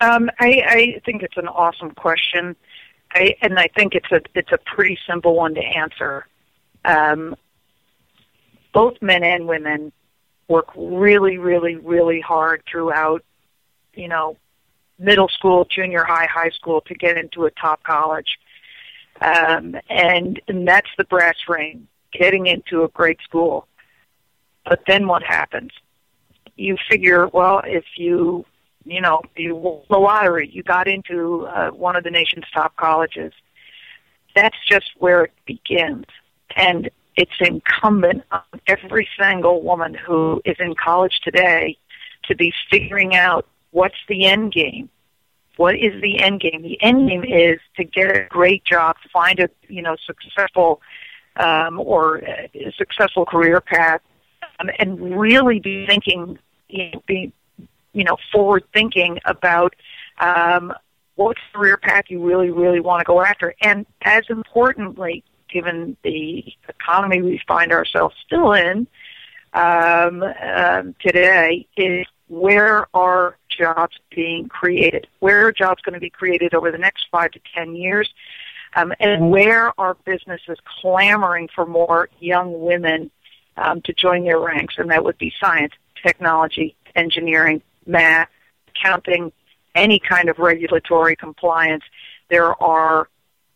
Um, 0.01 0.29
I, 0.39 0.63
I 0.67 1.01
think 1.05 1.21
it's 1.21 1.37
an 1.37 1.47
awesome 1.47 1.91
question, 1.91 2.55
I, 3.13 3.35
and 3.41 3.59
I 3.59 3.67
think 3.75 3.95
it's 3.95 4.11
a 4.11 4.21
it's 4.35 4.51
a 4.51 4.57
pretty 4.59 4.97
simple 5.07 5.35
one 5.35 5.55
to 5.55 5.61
answer. 5.61 6.27
Um, 6.85 7.35
both 8.73 9.01
men 9.01 9.23
and 9.23 9.47
women 9.47 9.91
work 10.47 10.67
really, 10.75 11.37
really, 11.37 11.75
really 11.75 12.21
hard 12.21 12.63
throughout, 12.69 13.23
you 13.93 14.07
know, 14.07 14.37
middle 14.99 15.27
school, 15.27 15.65
junior 15.65 16.03
high, 16.03 16.25
high 16.25 16.49
school 16.49 16.81
to 16.81 16.95
get 16.95 17.17
into 17.17 17.45
a 17.45 17.51
top 17.51 17.83
college. 17.83 18.37
Um, 19.21 19.75
and, 19.89 20.41
and 20.47 20.67
that's 20.67 20.89
the 20.97 21.03
brass 21.03 21.35
ring, 21.47 21.87
getting 22.11 22.47
into 22.47 22.83
a 22.83 22.87
great 22.89 23.19
school. 23.21 23.67
But 24.65 24.81
then 24.87 25.07
what 25.07 25.23
happens? 25.23 25.71
You 26.55 26.77
figure, 26.89 27.27
well, 27.27 27.61
if 27.65 27.85
you, 27.95 28.45
you 28.85 29.01
know, 29.01 29.21
you 29.35 29.55
won 29.55 29.81
the 29.89 29.97
lottery, 29.97 30.49
you 30.49 30.63
got 30.63 30.87
into 30.87 31.45
uh, 31.47 31.69
one 31.69 31.95
of 31.95 32.03
the 32.03 32.11
nation's 32.11 32.45
top 32.53 32.75
colleges. 32.75 33.33
That's 34.35 34.57
just 34.67 34.91
where 34.97 35.25
it 35.25 35.33
begins. 35.45 36.05
And 36.55 36.89
it's 37.17 37.31
incumbent 37.39 38.23
on 38.31 38.41
every 38.67 39.09
single 39.19 39.63
woman 39.63 39.95
who 39.95 40.39
is 40.45 40.55
in 40.59 40.75
college 40.75 41.19
today 41.23 41.75
to 42.25 42.35
be 42.35 42.53
figuring 42.69 43.15
out 43.15 43.47
what's 43.71 43.97
the 44.07 44.27
end 44.27 44.53
game. 44.53 44.89
What 45.57 45.75
is 45.75 45.99
the 46.01 46.21
end 46.21 46.41
game? 46.41 46.61
The 46.61 46.81
end 46.81 47.09
game 47.09 47.23
is 47.23 47.59
to 47.77 47.83
get 47.83 48.15
a 48.15 48.27
great 48.29 48.63
job, 48.63 48.95
find 49.11 49.39
a 49.39 49.49
you 49.67 49.81
know 49.81 49.95
successful 50.05 50.81
um, 51.37 51.79
or 51.79 52.17
a 52.19 52.73
successful 52.77 53.25
career 53.25 53.59
path, 53.59 54.01
um, 54.59 54.69
and 54.77 55.19
really 55.19 55.59
be 55.59 55.87
thinking, 55.87 56.37
you 56.69 56.91
know, 56.91 57.01
be 57.07 57.33
you 57.93 58.03
know 58.03 58.17
forward 58.31 58.63
thinking 58.71 59.17
about 59.25 59.75
um, 60.19 60.71
what 61.15 61.37
career 61.53 61.77
path 61.77 62.03
you 62.09 62.23
really 62.23 62.51
really 62.51 62.79
want 62.79 62.99
to 62.99 63.05
go 63.05 63.21
after, 63.21 63.55
and 63.61 63.87
as 64.03 64.25
importantly, 64.29 65.23
given 65.49 65.97
the 66.03 66.43
economy 66.67 67.21
we 67.21 67.41
find 67.47 67.71
ourselves 67.71 68.15
still 68.25 68.53
in 68.53 68.87
um, 69.53 70.23
um, 70.23 70.95
today, 70.99 71.67
is 71.75 72.05
where 72.27 72.87
are 72.93 73.37
jobs 73.49 73.95
being 74.13 74.47
created? 74.49 75.07
Where 75.19 75.47
are 75.47 75.51
jobs 75.51 75.81
going 75.81 75.93
to 75.93 75.99
be 75.99 76.09
created 76.09 76.53
over 76.53 76.71
the 76.71 76.77
next 76.77 77.07
five 77.11 77.31
to 77.31 77.39
ten 77.55 77.75
years? 77.75 78.09
Um, 78.75 78.93
and 78.99 79.31
where 79.31 79.73
are 79.79 79.95
businesses 80.05 80.57
clamoring 80.81 81.49
for 81.55 81.65
more 81.65 82.09
young 82.19 82.59
women 82.59 83.09
um, 83.55 83.81
to 83.81 83.93
join 83.93 84.23
their 84.23 84.39
ranks, 84.39 84.75
and 84.77 84.91
that 84.91 85.03
would 85.03 85.17
be 85.17 85.33
science, 85.39 85.73
technology, 86.05 86.75
engineering, 86.95 87.61
math, 87.85 88.29
accounting, 88.67 89.31
any 89.73 89.99
kind 89.99 90.29
of 90.29 90.37
regulatory 90.37 91.15
compliance. 91.15 91.83
There 92.29 92.61
are 92.61 93.07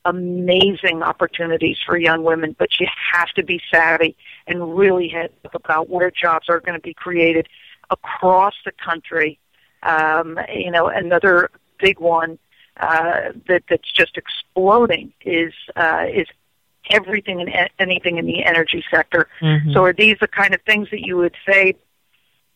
amazing 0.05 1.03
opportunities 1.03 1.77
for 1.85 1.97
young 1.97 2.23
women, 2.23 2.55
but 2.57 2.79
you 2.79 2.87
have 3.13 3.29
to 3.29 3.43
be 3.43 3.61
savvy 3.71 4.15
and 4.47 4.77
really 4.77 5.07
head 5.07 5.31
up 5.45 5.55
about 5.55 5.89
where 5.89 6.11
jobs 6.11 6.49
are 6.49 6.59
going 6.59 6.73
to 6.73 6.81
be 6.81 6.93
created 6.93 7.47
across 7.89 8.55
the 8.65 8.71
country. 8.71 9.39
Um, 9.83 10.39
you 10.53 10.71
know, 10.71 10.87
another 10.87 11.49
big 11.79 11.99
one 11.99 12.39
uh, 12.77 13.31
that 13.47 13.63
that's 13.69 13.91
just 13.91 14.17
exploding 14.17 15.13
is 15.25 15.53
uh, 15.75 16.05
is 16.11 16.27
everything 16.89 17.41
and 17.41 17.69
anything 17.79 18.17
in 18.17 18.25
the 18.25 18.43
energy 18.43 18.83
sector. 18.89 19.27
Mm-hmm. 19.41 19.73
So, 19.73 19.83
are 19.83 19.93
these 19.93 20.17
the 20.19 20.27
kind 20.27 20.53
of 20.53 20.61
things 20.61 20.89
that 20.91 21.01
you 21.01 21.17
would 21.17 21.35
say? 21.47 21.75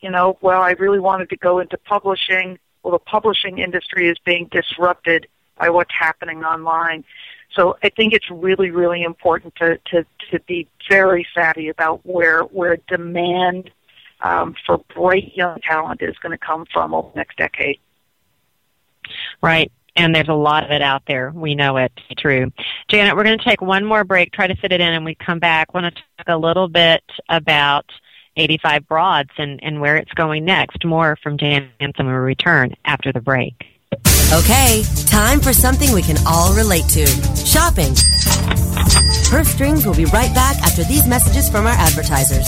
You 0.01 0.11
know, 0.11 0.37
well, 0.41 0.61
I 0.61 0.71
really 0.71 0.99
wanted 0.99 1.29
to 1.29 1.37
go 1.37 1.59
into 1.59 1.77
publishing. 1.77 2.59
Well, 2.83 2.93
the 2.93 2.99
publishing 2.99 3.57
industry 3.57 4.07
is 4.07 4.17
being 4.23 4.47
disrupted 4.51 5.27
by 5.57 5.69
what's 5.69 5.93
happening 5.97 6.43
online. 6.43 7.03
So 7.55 7.77
I 7.83 7.89
think 7.89 8.13
it's 8.13 8.29
really, 8.29 8.71
really 8.71 9.03
important 9.03 9.55
to, 9.55 9.77
to, 9.91 10.05
to 10.31 10.39
be 10.41 10.67
very 10.89 11.25
savvy 11.33 11.69
about 11.69 12.05
where, 12.05 12.41
where 12.41 12.77
demand 12.87 13.71
um, 14.21 14.55
for 14.65 14.79
bright 14.93 15.33
young 15.35 15.59
talent 15.61 16.01
is 16.01 16.17
going 16.17 16.31
to 16.31 16.37
come 16.37 16.65
from 16.71 16.93
over 16.93 17.09
the 17.13 17.17
next 17.17 17.37
decade. 17.37 17.79
Right. 19.41 19.71
And 19.95 20.13
there's 20.13 20.27
a 20.27 20.33
lot 20.33 20.65
of 20.65 20.71
it 20.71 20.81
out 20.81 21.03
there. 21.07 21.31
We 21.33 21.55
know 21.55 21.77
it 21.77 21.95
to 21.95 22.03
be 22.09 22.15
true. 22.15 22.51
Janet, 22.89 23.15
we're 23.15 23.23
going 23.23 23.37
to 23.37 23.45
take 23.45 23.61
one 23.61 23.85
more 23.85 24.03
break, 24.03 24.33
try 24.33 24.47
to 24.47 24.55
fit 24.55 24.73
it 24.73 24.81
in, 24.81 24.93
and 24.93 25.05
we 25.05 25.15
come 25.15 25.39
back. 25.39 25.69
I 25.73 25.79
want 25.79 25.95
to 25.95 26.03
talk 26.17 26.27
a 26.27 26.37
little 26.37 26.67
bit 26.67 27.03
about 27.29 27.89
85 28.35 28.87
Broads 28.87 29.29
and, 29.37 29.63
and 29.63 29.79
where 29.79 29.95
it's 29.95 30.11
going 30.11 30.43
next. 30.43 30.83
More 30.83 31.17
from 31.23 31.37
Janet 31.37 31.69
Hanson 31.79 32.07
return 32.07 32.75
after 32.83 33.13
the 33.13 33.21
break. 33.21 33.74
Okay, 34.33 34.83
time 35.05 35.39
for 35.39 35.53
something 35.53 35.93
we 35.93 36.01
can 36.01 36.17
all 36.25 36.53
relate 36.55 36.85
to 36.89 37.05
shopping. 37.35 37.93
Purse 39.29 39.47
Strings 39.49 39.85
will 39.85 39.95
be 39.95 40.05
right 40.05 40.33
back 40.33 40.57
after 40.57 40.83
these 40.83 41.07
messages 41.07 41.49
from 41.49 41.65
our 41.65 41.73
advertisers. 41.73 42.47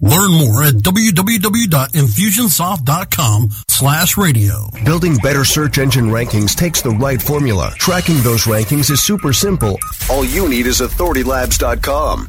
Learn 0.00 0.32
more 0.32 0.62
at 0.62 0.74
www.infusionsoft.com 0.74 3.50
slash 3.68 4.16
radio. 4.16 4.70
Building 4.84 5.16
better 5.18 5.44
search 5.44 5.78
engine 5.78 6.06
rankings 6.06 6.54
takes 6.54 6.80
the 6.80 6.90
right 6.90 7.20
formula. 7.20 7.74
Tracking 7.76 8.22
those 8.22 8.44
rankings 8.44 8.90
is 8.90 9.02
super 9.02 9.34
simple. 9.34 9.78
All 10.10 10.24
you 10.24 10.48
need 10.48 10.66
is 10.66 10.80
authoritylabs.com. 10.80 12.28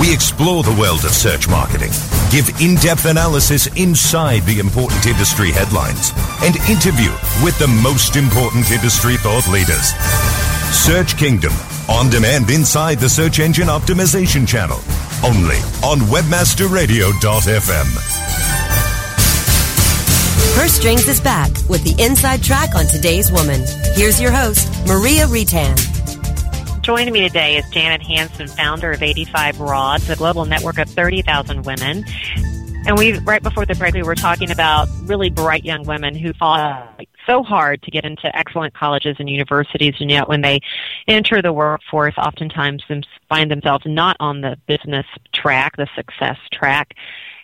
We 0.00 0.12
explore 0.14 0.62
the 0.62 0.74
world 0.80 1.04
of 1.04 1.10
search 1.10 1.46
marketing, 1.46 1.90
give 2.30 2.48
in-depth 2.58 3.04
analysis 3.04 3.66
inside 3.76 4.40
the 4.44 4.58
important 4.58 5.04
industry 5.04 5.50
headlines, 5.50 6.12
and 6.42 6.56
interview 6.70 7.10
with 7.44 7.58
the 7.58 7.68
most 7.68 8.16
important 8.16 8.70
industry 8.70 9.18
thought 9.18 9.46
leaders. 9.48 9.92
Search 10.74 11.18
Kingdom, 11.18 11.52
on 11.90 12.08
demand 12.08 12.48
inside 12.48 12.98
the 12.98 13.10
Search 13.10 13.40
Engine 13.40 13.66
Optimization 13.68 14.48
channel, 14.48 14.80
only 15.22 15.56
on 15.84 15.98
WebmasterRadio.fm. 16.08 17.88
Purse 20.56 20.72
Strings 20.72 21.08
is 21.08 21.20
back 21.20 21.50
with 21.68 21.84
the 21.84 22.02
inside 22.02 22.42
track 22.42 22.74
on 22.74 22.86
today's 22.86 23.30
woman. 23.30 23.62
Here's 23.94 24.18
your 24.18 24.32
host, 24.32 24.66
Maria 24.86 25.26
Retan. 25.26 25.99
Joining 26.82 27.12
me 27.12 27.20
today 27.20 27.58
is 27.58 27.68
Janet 27.68 28.00
Hanson, 28.00 28.48
founder 28.48 28.90
of 28.90 29.02
85 29.02 29.58
Broads, 29.58 30.08
a 30.08 30.16
global 30.16 30.46
network 30.46 30.78
of 30.78 30.88
30,000 30.88 31.66
women. 31.66 32.04
And 32.86 32.96
we, 32.96 33.18
right 33.18 33.42
before 33.42 33.66
the 33.66 33.74
break, 33.74 33.92
we 33.92 34.02
were 34.02 34.14
talking 34.14 34.50
about 34.50 34.88
really 35.02 35.28
bright 35.28 35.62
young 35.62 35.84
women 35.84 36.14
who 36.14 36.32
fought 36.32 37.04
so 37.26 37.42
hard 37.42 37.82
to 37.82 37.90
get 37.90 38.06
into 38.06 38.34
excellent 38.34 38.72
colleges 38.72 39.16
and 39.18 39.28
universities, 39.28 39.94
and 40.00 40.10
yet 40.10 40.26
when 40.26 40.40
they 40.40 40.60
enter 41.06 41.42
the 41.42 41.52
workforce, 41.52 42.14
oftentimes 42.16 42.82
find 43.28 43.50
themselves 43.50 43.84
not 43.86 44.16
on 44.18 44.40
the 44.40 44.56
business 44.66 45.06
track, 45.34 45.76
the 45.76 45.86
success 45.94 46.38
track. 46.50 46.94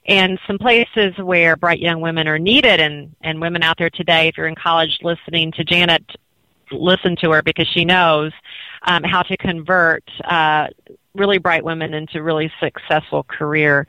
And 0.06 0.38
some 0.46 0.58
places 0.58 1.12
where 1.18 1.56
bright 1.56 1.80
young 1.80 2.00
women 2.00 2.26
are 2.26 2.38
needed, 2.38 2.80
and, 2.80 3.14
and 3.20 3.38
women 3.42 3.62
out 3.62 3.76
there 3.76 3.90
today, 3.90 4.28
if 4.28 4.38
you're 4.38 4.46
in 4.46 4.54
college 4.54 4.98
listening 5.02 5.52
to 5.52 5.64
Janet, 5.64 6.04
listen 6.72 7.16
to 7.16 7.30
her 7.32 7.42
because 7.42 7.68
she 7.68 7.84
knows 7.84 8.32
um, 8.86 9.02
how 9.02 9.22
to 9.22 9.36
convert 9.36 10.04
uh, 10.24 10.68
really 11.14 11.38
bright 11.38 11.64
women 11.64 11.94
into 11.94 12.22
really 12.22 12.50
successful 12.60 13.24
career 13.24 13.86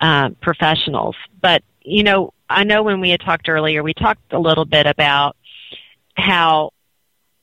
uh, 0.00 0.30
professionals. 0.40 1.16
But 1.40 1.62
you 1.82 2.02
know, 2.02 2.32
I 2.48 2.64
know 2.64 2.82
when 2.82 3.00
we 3.00 3.10
had 3.10 3.20
talked 3.20 3.48
earlier, 3.48 3.82
we 3.82 3.94
talked 3.94 4.32
a 4.32 4.38
little 4.38 4.64
bit 4.64 4.86
about 4.86 5.36
how 6.14 6.72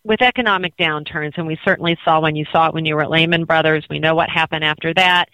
with 0.04 0.22
economic 0.22 0.76
downturns, 0.78 1.34
and 1.38 1.46
we 1.46 1.58
certainly 1.66 1.98
saw 2.04 2.22
when 2.22 2.36
you 2.36 2.46
saw 2.52 2.68
it 2.68 2.74
when 2.74 2.86
you 2.86 2.96
were 2.96 3.04
at 3.04 3.12
Lehman 3.12 3.46
Brothers, 3.46 3.86
we 3.90 4.00
know 4.00 4.16
what 4.16 4.30
happened 4.30 4.64
after 4.64 4.94
that, 4.94 5.30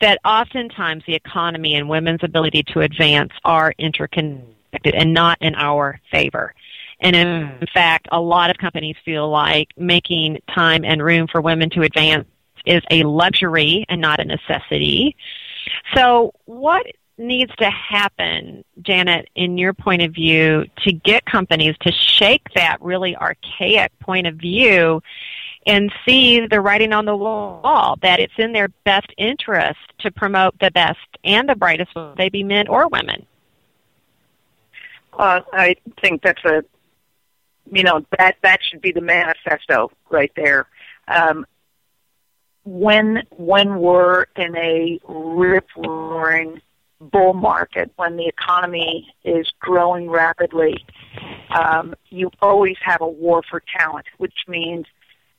that 0.00 0.18
oftentimes 0.24 1.04
the 1.06 1.14
economy 1.14 1.74
and 1.74 1.88
women's 1.88 2.22
ability 2.22 2.64
to 2.64 2.80
advance 2.80 3.32
are 3.44 3.74
interconnected 3.78 4.94
and 4.94 5.14
not 5.14 5.38
in 5.40 5.54
our 5.54 6.00
favor. 6.10 6.54
And 7.00 7.14
in 7.14 7.66
fact, 7.72 8.08
a 8.10 8.20
lot 8.20 8.50
of 8.50 8.58
companies 8.58 8.96
feel 9.04 9.30
like 9.30 9.68
making 9.76 10.40
time 10.52 10.84
and 10.84 11.02
room 11.02 11.28
for 11.30 11.40
women 11.40 11.70
to 11.70 11.82
advance 11.82 12.26
is 12.66 12.82
a 12.90 13.04
luxury 13.04 13.86
and 13.88 14.00
not 14.00 14.20
a 14.20 14.24
necessity. 14.24 15.16
So 15.94 16.32
what 16.46 16.86
needs 17.16 17.54
to 17.56 17.70
happen, 17.70 18.64
Janet, 18.82 19.28
in 19.34 19.58
your 19.58 19.72
point 19.74 20.02
of 20.02 20.12
view, 20.12 20.64
to 20.78 20.92
get 20.92 21.24
companies 21.24 21.76
to 21.82 21.92
shake 21.92 22.46
that 22.54 22.78
really 22.80 23.16
archaic 23.16 23.96
point 24.00 24.26
of 24.26 24.34
view 24.36 25.02
and 25.66 25.92
see 26.06 26.46
the 26.46 26.60
writing 26.60 26.92
on 26.92 27.04
the 27.04 27.16
wall 27.16 27.98
that 28.02 28.20
it's 28.20 28.32
in 28.38 28.52
their 28.52 28.68
best 28.84 29.12
interest 29.18 29.78
to 29.98 30.10
promote 30.10 30.58
the 30.60 30.70
best 30.70 30.98
and 31.24 31.48
the 31.48 31.54
brightest, 31.54 31.94
whether 31.94 32.14
they 32.16 32.28
be 32.28 32.42
men 32.42 32.66
or 32.68 32.88
women. 32.88 33.26
I 35.12 35.76
think 36.00 36.22
that's 36.22 36.44
a, 36.44 36.64
you 37.70 37.82
know, 37.82 38.04
that 38.18 38.36
that 38.42 38.60
should 38.62 38.80
be 38.80 38.92
the 38.92 39.00
manifesto 39.00 39.90
right 40.10 40.32
there. 40.36 40.66
Um, 41.06 41.46
when 42.64 43.22
when 43.30 43.78
we're 43.78 44.26
in 44.36 44.56
a 44.56 45.00
rip 45.08 45.68
roaring 45.76 46.60
bull 47.00 47.32
market, 47.32 47.90
when 47.96 48.16
the 48.16 48.26
economy 48.26 49.12
is 49.24 49.50
growing 49.60 50.10
rapidly, 50.10 50.84
um, 51.50 51.94
you 52.10 52.30
always 52.42 52.76
have 52.82 53.00
a 53.00 53.08
war 53.08 53.42
for 53.48 53.62
talent, 53.78 54.06
which 54.18 54.34
means 54.46 54.86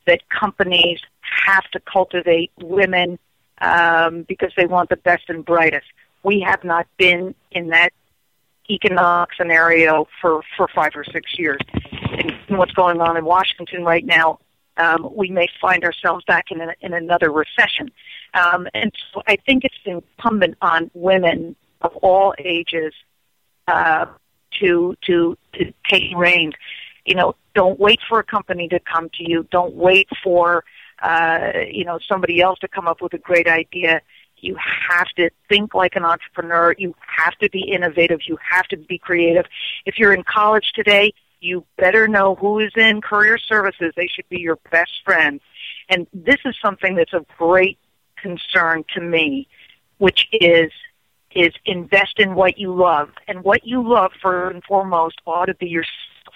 that 0.06 0.28
companies 0.28 1.00
have 1.20 1.64
to 1.70 1.80
cultivate 1.80 2.50
women 2.60 3.18
um, 3.60 4.22
because 4.22 4.52
they 4.56 4.66
want 4.66 4.88
the 4.88 4.96
best 4.96 5.24
and 5.28 5.44
brightest. 5.44 5.86
We 6.22 6.40
have 6.40 6.64
not 6.64 6.86
been 6.96 7.34
in 7.50 7.68
that 7.68 7.92
economic 8.70 9.30
scenario 9.36 10.06
for, 10.20 10.42
for 10.56 10.68
five 10.74 10.92
or 10.94 11.04
six 11.04 11.38
years. 11.38 11.60
And 12.12 12.58
what's 12.58 12.72
going 12.72 13.00
on 13.00 13.16
in 13.16 13.24
Washington 13.24 13.84
right 13.84 14.04
now, 14.04 14.38
um, 14.76 15.10
we 15.14 15.30
may 15.30 15.48
find 15.60 15.84
ourselves 15.84 16.24
back 16.24 16.46
in, 16.50 16.60
a, 16.60 16.74
in 16.80 16.92
another 16.94 17.30
recession. 17.30 17.90
Um, 18.34 18.68
and 18.74 18.92
so 19.12 19.22
I 19.26 19.36
think 19.36 19.64
it's 19.64 19.74
incumbent 19.84 20.56
on 20.62 20.90
women 20.94 21.56
of 21.80 21.96
all 21.96 22.34
ages 22.38 22.92
uh, 23.68 24.06
to 24.60 24.96
to 25.06 25.36
to 25.54 25.72
take 25.88 26.14
reins. 26.16 26.54
You 27.04 27.14
know, 27.14 27.34
don't 27.54 27.78
wait 27.78 28.00
for 28.08 28.18
a 28.18 28.24
company 28.24 28.68
to 28.68 28.80
come 28.80 29.08
to 29.14 29.28
you. 29.28 29.46
Don't 29.50 29.74
wait 29.74 30.08
for 30.22 30.64
uh, 31.02 31.52
you 31.70 31.84
know 31.84 31.98
somebody 32.08 32.40
else 32.40 32.58
to 32.60 32.68
come 32.68 32.86
up 32.86 33.00
with 33.00 33.14
a 33.14 33.18
great 33.18 33.48
idea. 33.48 34.02
You 34.42 34.56
have 34.88 35.08
to 35.16 35.30
think 35.48 35.74
like 35.74 35.96
an 35.96 36.04
entrepreneur. 36.04 36.74
You 36.78 36.94
have 37.00 37.36
to 37.38 37.50
be 37.50 37.60
innovative. 37.60 38.20
You 38.26 38.38
have 38.48 38.66
to 38.68 38.76
be 38.76 38.98
creative. 38.98 39.46
If 39.86 39.98
you're 39.98 40.12
in 40.12 40.22
college 40.22 40.72
today, 40.74 41.12
you 41.40 41.64
better 41.76 42.06
know 42.06 42.34
who 42.34 42.58
is 42.58 42.72
in 42.76 43.00
career 43.00 43.38
services. 43.38 43.92
They 43.96 44.06
should 44.06 44.28
be 44.28 44.40
your 44.40 44.58
best 44.70 44.92
friend. 45.04 45.40
And 45.88 46.06
this 46.12 46.38
is 46.44 46.54
something 46.62 46.94
that's 46.94 47.12
of 47.12 47.26
great 47.38 47.78
concern 48.16 48.84
to 48.94 49.00
me, 49.00 49.48
which 49.98 50.28
is 50.32 50.70
is 51.32 51.52
invest 51.64 52.18
in 52.18 52.34
what 52.34 52.58
you 52.58 52.74
love. 52.74 53.10
And 53.28 53.44
what 53.44 53.64
you 53.64 53.86
love, 53.86 54.12
first 54.20 54.54
and 54.54 54.64
foremost, 54.64 55.20
ought 55.26 55.46
to 55.46 55.54
be 55.54 55.68
yourself. 55.68 56.34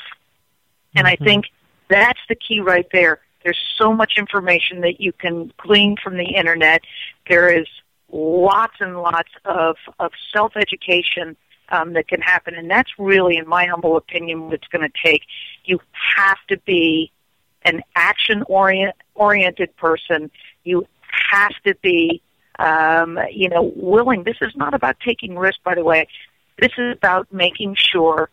And 0.95 1.07
I 1.07 1.17
mm-hmm. 1.17 1.25
think 1.25 1.45
that's 1.89 2.21
the 2.29 2.37
key 2.37 2.61
right 2.61 2.87
there. 2.93 3.21
There's 3.43 3.59
so 3.77 3.93
much 3.93 4.15
information 4.17 4.81
that 4.83 5.01
you 5.01 5.13
can 5.13 5.53
glean 5.59 5.97
from 6.03 6.17
the 6.17 6.25
internet. 6.25 6.83
There 7.29 7.49
is 7.49 7.67
lots 8.15 8.77
and 8.81 8.97
lots 8.97 9.31
of, 9.45 9.77
of 9.99 10.13
self-education 10.33 11.37
um, 11.71 11.95
that 11.95 12.07
can 12.07 12.21
happen. 12.21 12.55
And 12.55 12.71
that's 12.71 12.91
really, 12.99 13.37
in 13.37 13.49
my 13.49 13.67
humble 13.67 13.97
opinion, 13.97 14.45
what 14.45 14.55
it's 14.55 14.69
going 14.69 14.89
to 14.89 14.99
take. 15.05 15.23
You 15.65 15.81
have 16.17 16.39
to 16.49 16.57
be 16.59 17.11
an 17.63 17.83
action-oriented 17.97 19.77
person. 19.77 20.31
You 20.63 20.87
have 21.33 21.55
to 21.65 21.75
be 21.83 22.23
um, 22.59 23.19
you 23.33 23.49
know, 23.49 23.73
willing. 23.75 24.23
This 24.23 24.37
is 24.41 24.55
not 24.55 24.75
about 24.75 25.01
taking 25.01 25.37
risks, 25.37 25.61
by 25.65 25.75
the 25.75 25.85
way. 25.85 26.07
This 26.61 26.71
is 26.79 26.97
about 26.97 27.33
making 27.33 27.75
sure, 27.77 28.31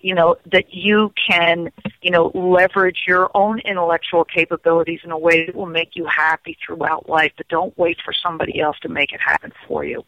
you 0.00 0.14
know, 0.14 0.36
that 0.50 0.74
you 0.74 1.12
can, 1.30 1.70
you 2.02 2.10
know, 2.10 2.30
leverage 2.34 3.04
your 3.06 3.30
own 3.34 3.58
intellectual 3.60 4.24
capabilities 4.24 5.00
in 5.04 5.10
a 5.10 5.18
way 5.18 5.46
that 5.46 5.54
will 5.54 5.66
make 5.66 5.96
you 5.96 6.06
happy 6.06 6.56
throughout 6.64 7.08
life. 7.08 7.32
But 7.36 7.48
don't 7.48 7.76
wait 7.78 7.98
for 8.04 8.12
somebody 8.12 8.60
else 8.60 8.78
to 8.80 8.88
make 8.88 9.12
it 9.12 9.20
happen 9.20 9.52
for 9.66 9.84
you. 9.84 10.04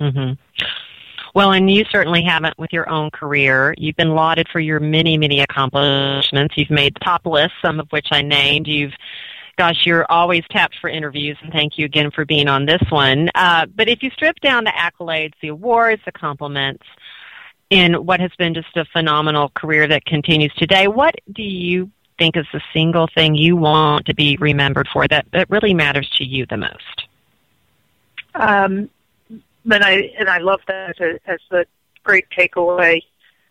Mm-hmm. 0.00 0.32
Well, 1.34 1.52
and 1.52 1.68
you 1.68 1.84
certainly 1.90 2.22
haven't 2.22 2.56
with 2.58 2.72
your 2.72 2.88
own 2.88 3.10
career. 3.10 3.74
You've 3.76 3.96
been 3.96 4.10
lauded 4.10 4.48
for 4.52 4.60
your 4.60 4.78
many, 4.78 5.18
many 5.18 5.40
accomplishments. 5.40 6.56
You've 6.56 6.70
made 6.70 6.96
top 7.02 7.26
lists, 7.26 7.56
some 7.60 7.80
of 7.80 7.88
which 7.90 8.08
I 8.12 8.22
named. 8.22 8.68
You've 8.68 8.92
gosh, 9.56 9.86
you're 9.86 10.06
always 10.10 10.42
tapped 10.50 10.76
for 10.80 10.90
interviews, 10.90 11.36
and 11.42 11.52
thank 11.52 11.78
you 11.78 11.84
again 11.84 12.10
for 12.10 12.24
being 12.24 12.48
on 12.48 12.66
this 12.66 12.82
one. 12.90 13.30
Uh, 13.34 13.66
but 13.66 13.88
if 13.88 14.02
you 14.02 14.10
strip 14.10 14.38
down 14.40 14.64
the 14.64 14.72
accolades, 14.72 15.32
the 15.40 15.48
awards, 15.48 16.02
the 16.04 16.12
compliments, 16.12 16.84
in 17.70 17.94
what 17.94 18.20
has 18.20 18.30
been 18.38 18.54
just 18.54 18.76
a 18.76 18.84
phenomenal 18.86 19.50
career 19.50 19.86
that 19.88 20.04
continues 20.04 20.52
today, 20.54 20.86
what 20.86 21.14
do 21.32 21.42
you 21.42 21.90
think 22.18 22.36
is 22.36 22.46
the 22.52 22.60
single 22.72 23.08
thing 23.14 23.34
you 23.34 23.56
want 23.56 24.06
to 24.06 24.14
be 24.14 24.36
remembered 24.36 24.88
for 24.92 25.08
that, 25.08 25.26
that 25.32 25.50
really 25.50 25.74
matters 25.74 26.08
to 26.16 26.24
you 26.24 26.46
the 26.46 26.56
most? 26.56 27.08
Um, 28.34 28.90
and 29.28 29.84
I 29.84 30.12
and 30.18 30.28
I 30.28 30.38
love 30.38 30.60
that 30.66 30.90
as, 30.90 31.00
a, 31.00 31.30
as 31.30 31.40
the 31.50 31.66
great 32.02 32.26
takeaway. 32.30 33.02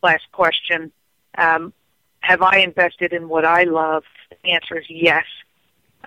Last 0.01 0.23
question: 0.31 0.91
um, 1.37 1.73
Have 2.19 2.41
I 2.41 2.57
invested 2.57 3.13
in 3.13 3.29
what 3.29 3.45
I 3.45 3.63
love? 3.63 4.03
The 4.29 4.51
answer 4.51 4.77
is 4.77 4.85
yes. 4.89 5.25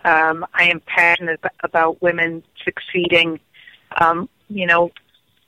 Um, 0.04 0.46
I 0.54 0.64
am 0.64 0.80
passionate 0.80 1.40
about 1.60 2.00
women 2.02 2.42
succeeding. 2.64 3.40
Um, 3.98 4.28
you 4.48 4.66
know, 4.66 4.92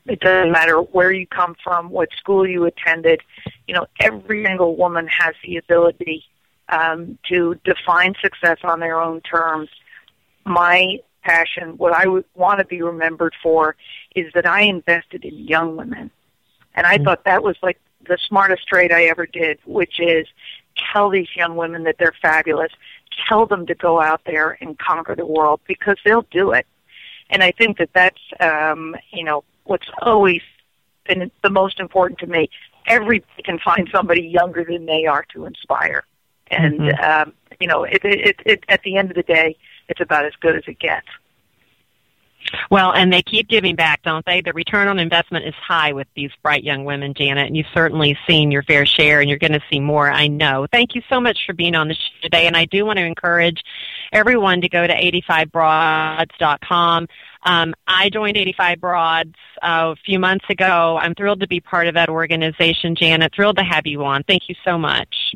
it 0.08 0.20
doesn't 0.20 0.52
matter 0.52 0.78
where 0.78 1.12
you 1.12 1.26
come 1.26 1.54
from, 1.62 1.90
what 1.90 2.08
school 2.16 2.46
you 2.46 2.64
attended. 2.64 3.20
You 3.66 3.74
know, 3.74 3.86
every 4.00 4.44
single 4.44 4.76
woman 4.76 5.06
has 5.08 5.34
the 5.44 5.56
ability 5.56 6.24
um, 6.68 7.18
to 7.28 7.58
define 7.64 8.14
success 8.20 8.58
on 8.64 8.80
their 8.80 9.00
own 9.00 9.20
terms. 9.20 9.68
My 10.44 10.98
passion, 11.22 11.76
what 11.76 11.92
I 11.92 12.06
would 12.06 12.24
want 12.34 12.58
to 12.60 12.64
be 12.64 12.82
remembered 12.82 13.34
for, 13.42 13.76
is 14.14 14.32
that 14.34 14.46
I 14.46 14.62
invested 14.62 15.24
in 15.24 15.38
young 15.38 15.76
women, 15.76 16.10
and 16.74 16.86
I 16.86 16.96
mm-hmm. 16.96 17.04
thought 17.04 17.24
that 17.24 17.42
was 17.42 17.56
like 17.62 17.78
the 18.06 18.18
smartest 18.26 18.66
trade 18.66 18.92
I 18.92 19.04
ever 19.04 19.26
did, 19.26 19.58
which 19.66 20.00
is 20.00 20.26
tell 20.92 21.10
these 21.10 21.28
young 21.34 21.56
women 21.56 21.82
that 21.84 21.96
they're 21.98 22.14
fabulous 22.22 22.70
tell 23.28 23.46
them 23.46 23.66
to 23.66 23.74
go 23.74 24.00
out 24.00 24.22
there 24.26 24.58
and 24.60 24.78
conquer 24.78 25.14
the 25.14 25.26
world 25.26 25.60
because 25.66 25.96
they'll 26.04 26.26
do 26.30 26.52
it. 26.52 26.66
And 27.30 27.42
I 27.42 27.50
think 27.52 27.78
that 27.78 27.90
that's, 27.92 28.20
um, 28.40 28.96
you 29.10 29.24
know, 29.24 29.44
what's 29.68 29.88
always 30.02 30.42
been 31.07 31.31
the 31.42 31.50
most 31.50 31.81
important 31.81 32.18
to 32.20 32.26
me. 32.26 32.50
Everybody 32.87 33.42
can 33.44 33.59
find 33.59 33.88
somebody 33.92 34.22
younger 34.22 34.64
than 34.64 34.87
they 34.87 35.07
are 35.07 35.24
to 35.35 35.44
inspire. 35.44 36.04
And, 36.50 36.81
mm-hmm. 36.81 37.28
um, 37.28 37.35
you 37.61 37.66
know, 37.66 37.85
it, 37.85 38.00
it, 38.04 38.40
it, 38.44 38.64
at 38.68 38.83
the 38.83 38.96
end 38.96 39.11
of 39.11 39.16
the 39.16 39.22
day, 39.22 39.57
it's 39.88 40.00
about 40.00 40.24
as 40.24 40.33
good 40.40 40.57
as 40.57 40.62
it 40.66 40.78
gets. 40.78 41.07
Well, 42.70 42.92
and 42.92 43.12
they 43.12 43.22
keep 43.22 43.48
giving 43.48 43.76
back, 43.76 44.02
don't 44.02 44.24
they? 44.24 44.40
The 44.40 44.54
return 44.54 44.88
on 44.88 44.98
investment 44.98 45.44
is 45.44 45.54
high 45.54 45.92
with 45.92 46.07
these 46.14 46.31
bright 46.42 46.64
young 46.64 46.85
women, 46.85 47.12
Janet, 47.12 47.46
and 47.46 47.57
you've 47.57 47.66
certainly 47.74 48.16
seen 48.26 48.50
your 48.50 48.62
fair 48.62 48.87
share, 48.87 49.20
and 49.20 49.28
you're 49.28 49.38
going 49.38 49.52
to 49.52 49.62
see 49.70 49.81
more, 49.81 50.11
I 50.11 50.28
know. 50.28 50.66
Thank 50.70 50.94
you 50.94 51.02
so 51.11 51.20
much 51.20 51.40
for 51.46 51.52
being 51.52 51.74
on 51.74 51.88
the 51.88 51.94
show 51.94 52.00
today, 52.22 52.46
and 52.46 52.57
I 52.57 52.64
do 52.64 52.87
want 52.87 52.98
to 52.98 53.04
encourage 53.04 53.62
everyone 54.12 54.62
to 54.62 54.68
go 54.68 54.87
to 54.87 54.94
85broads.com. 54.94 57.09
Um, 57.42 57.74
I 57.87 58.11
joined 58.11 58.37
85 58.37 58.81
Broads 58.81 59.35
uh, 59.62 59.94
a 59.94 59.96
few 60.05 60.18
months 60.18 60.44
ago. 60.51 60.98
I'm 61.01 61.14
thrilled 61.14 61.40
to 61.40 61.48
be 61.48 61.61
part 61.61 61.87
of 61.87 61.94
that 61.94 62.09
organization, 62.09 62.94
Janet. 62.94 63.33
Thrilled 63.35 63.57
to 63.59 63.64
have 63.64 63.87
you 63.87 64.05
on. 64.05 64.22
Thank 64.24 64.48
you 64.48 64.55
so 64.64 64.79
much. 64.79 65.35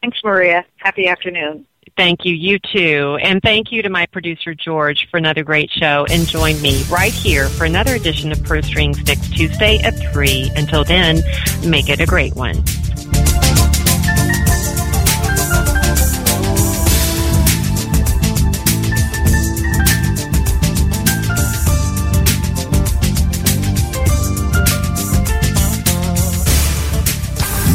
Thanks, 0.00 0.18
Maria. 0.24 0.64
Happy 0.76 1.08
afternoon. 1.08 1.66
Thank 1.96 2.24
you. 2.24 2.34
You 2.34 2.58
too. 2.60 3.18
And 3.22 3.42
thank 3.42 3.72
you 3.72 3.82
to 3.82 3.88
my 3.88 4.06
producer, 4.06 4.54
George, 4.54 5.08
for 5.10 5.16
another 5.16 5.42
great 5.42 5.70
show. 5.70 6.06
And 6.10 6.26
join 6.28 6.60
me 6.62 6.84
right 6.84 7.12
here 7.12 7.48
for 7.48 7.64
another 7.64 7.94
edition 7.94 8.30
of 8.30 8.42
Pro 8.44 8.60
Strings 8.60 9.04
next 9.04 9.34
Tuesday 9.34 9.78
at 9.78 9.94
3. 10.12 10.52
Until 10.54 10.84
then, 10.84 11.22
make 11.66 11.88
it 11.88 12.00
a 12.00 12.06
great 12.06 12.36
one. 12.36 12.62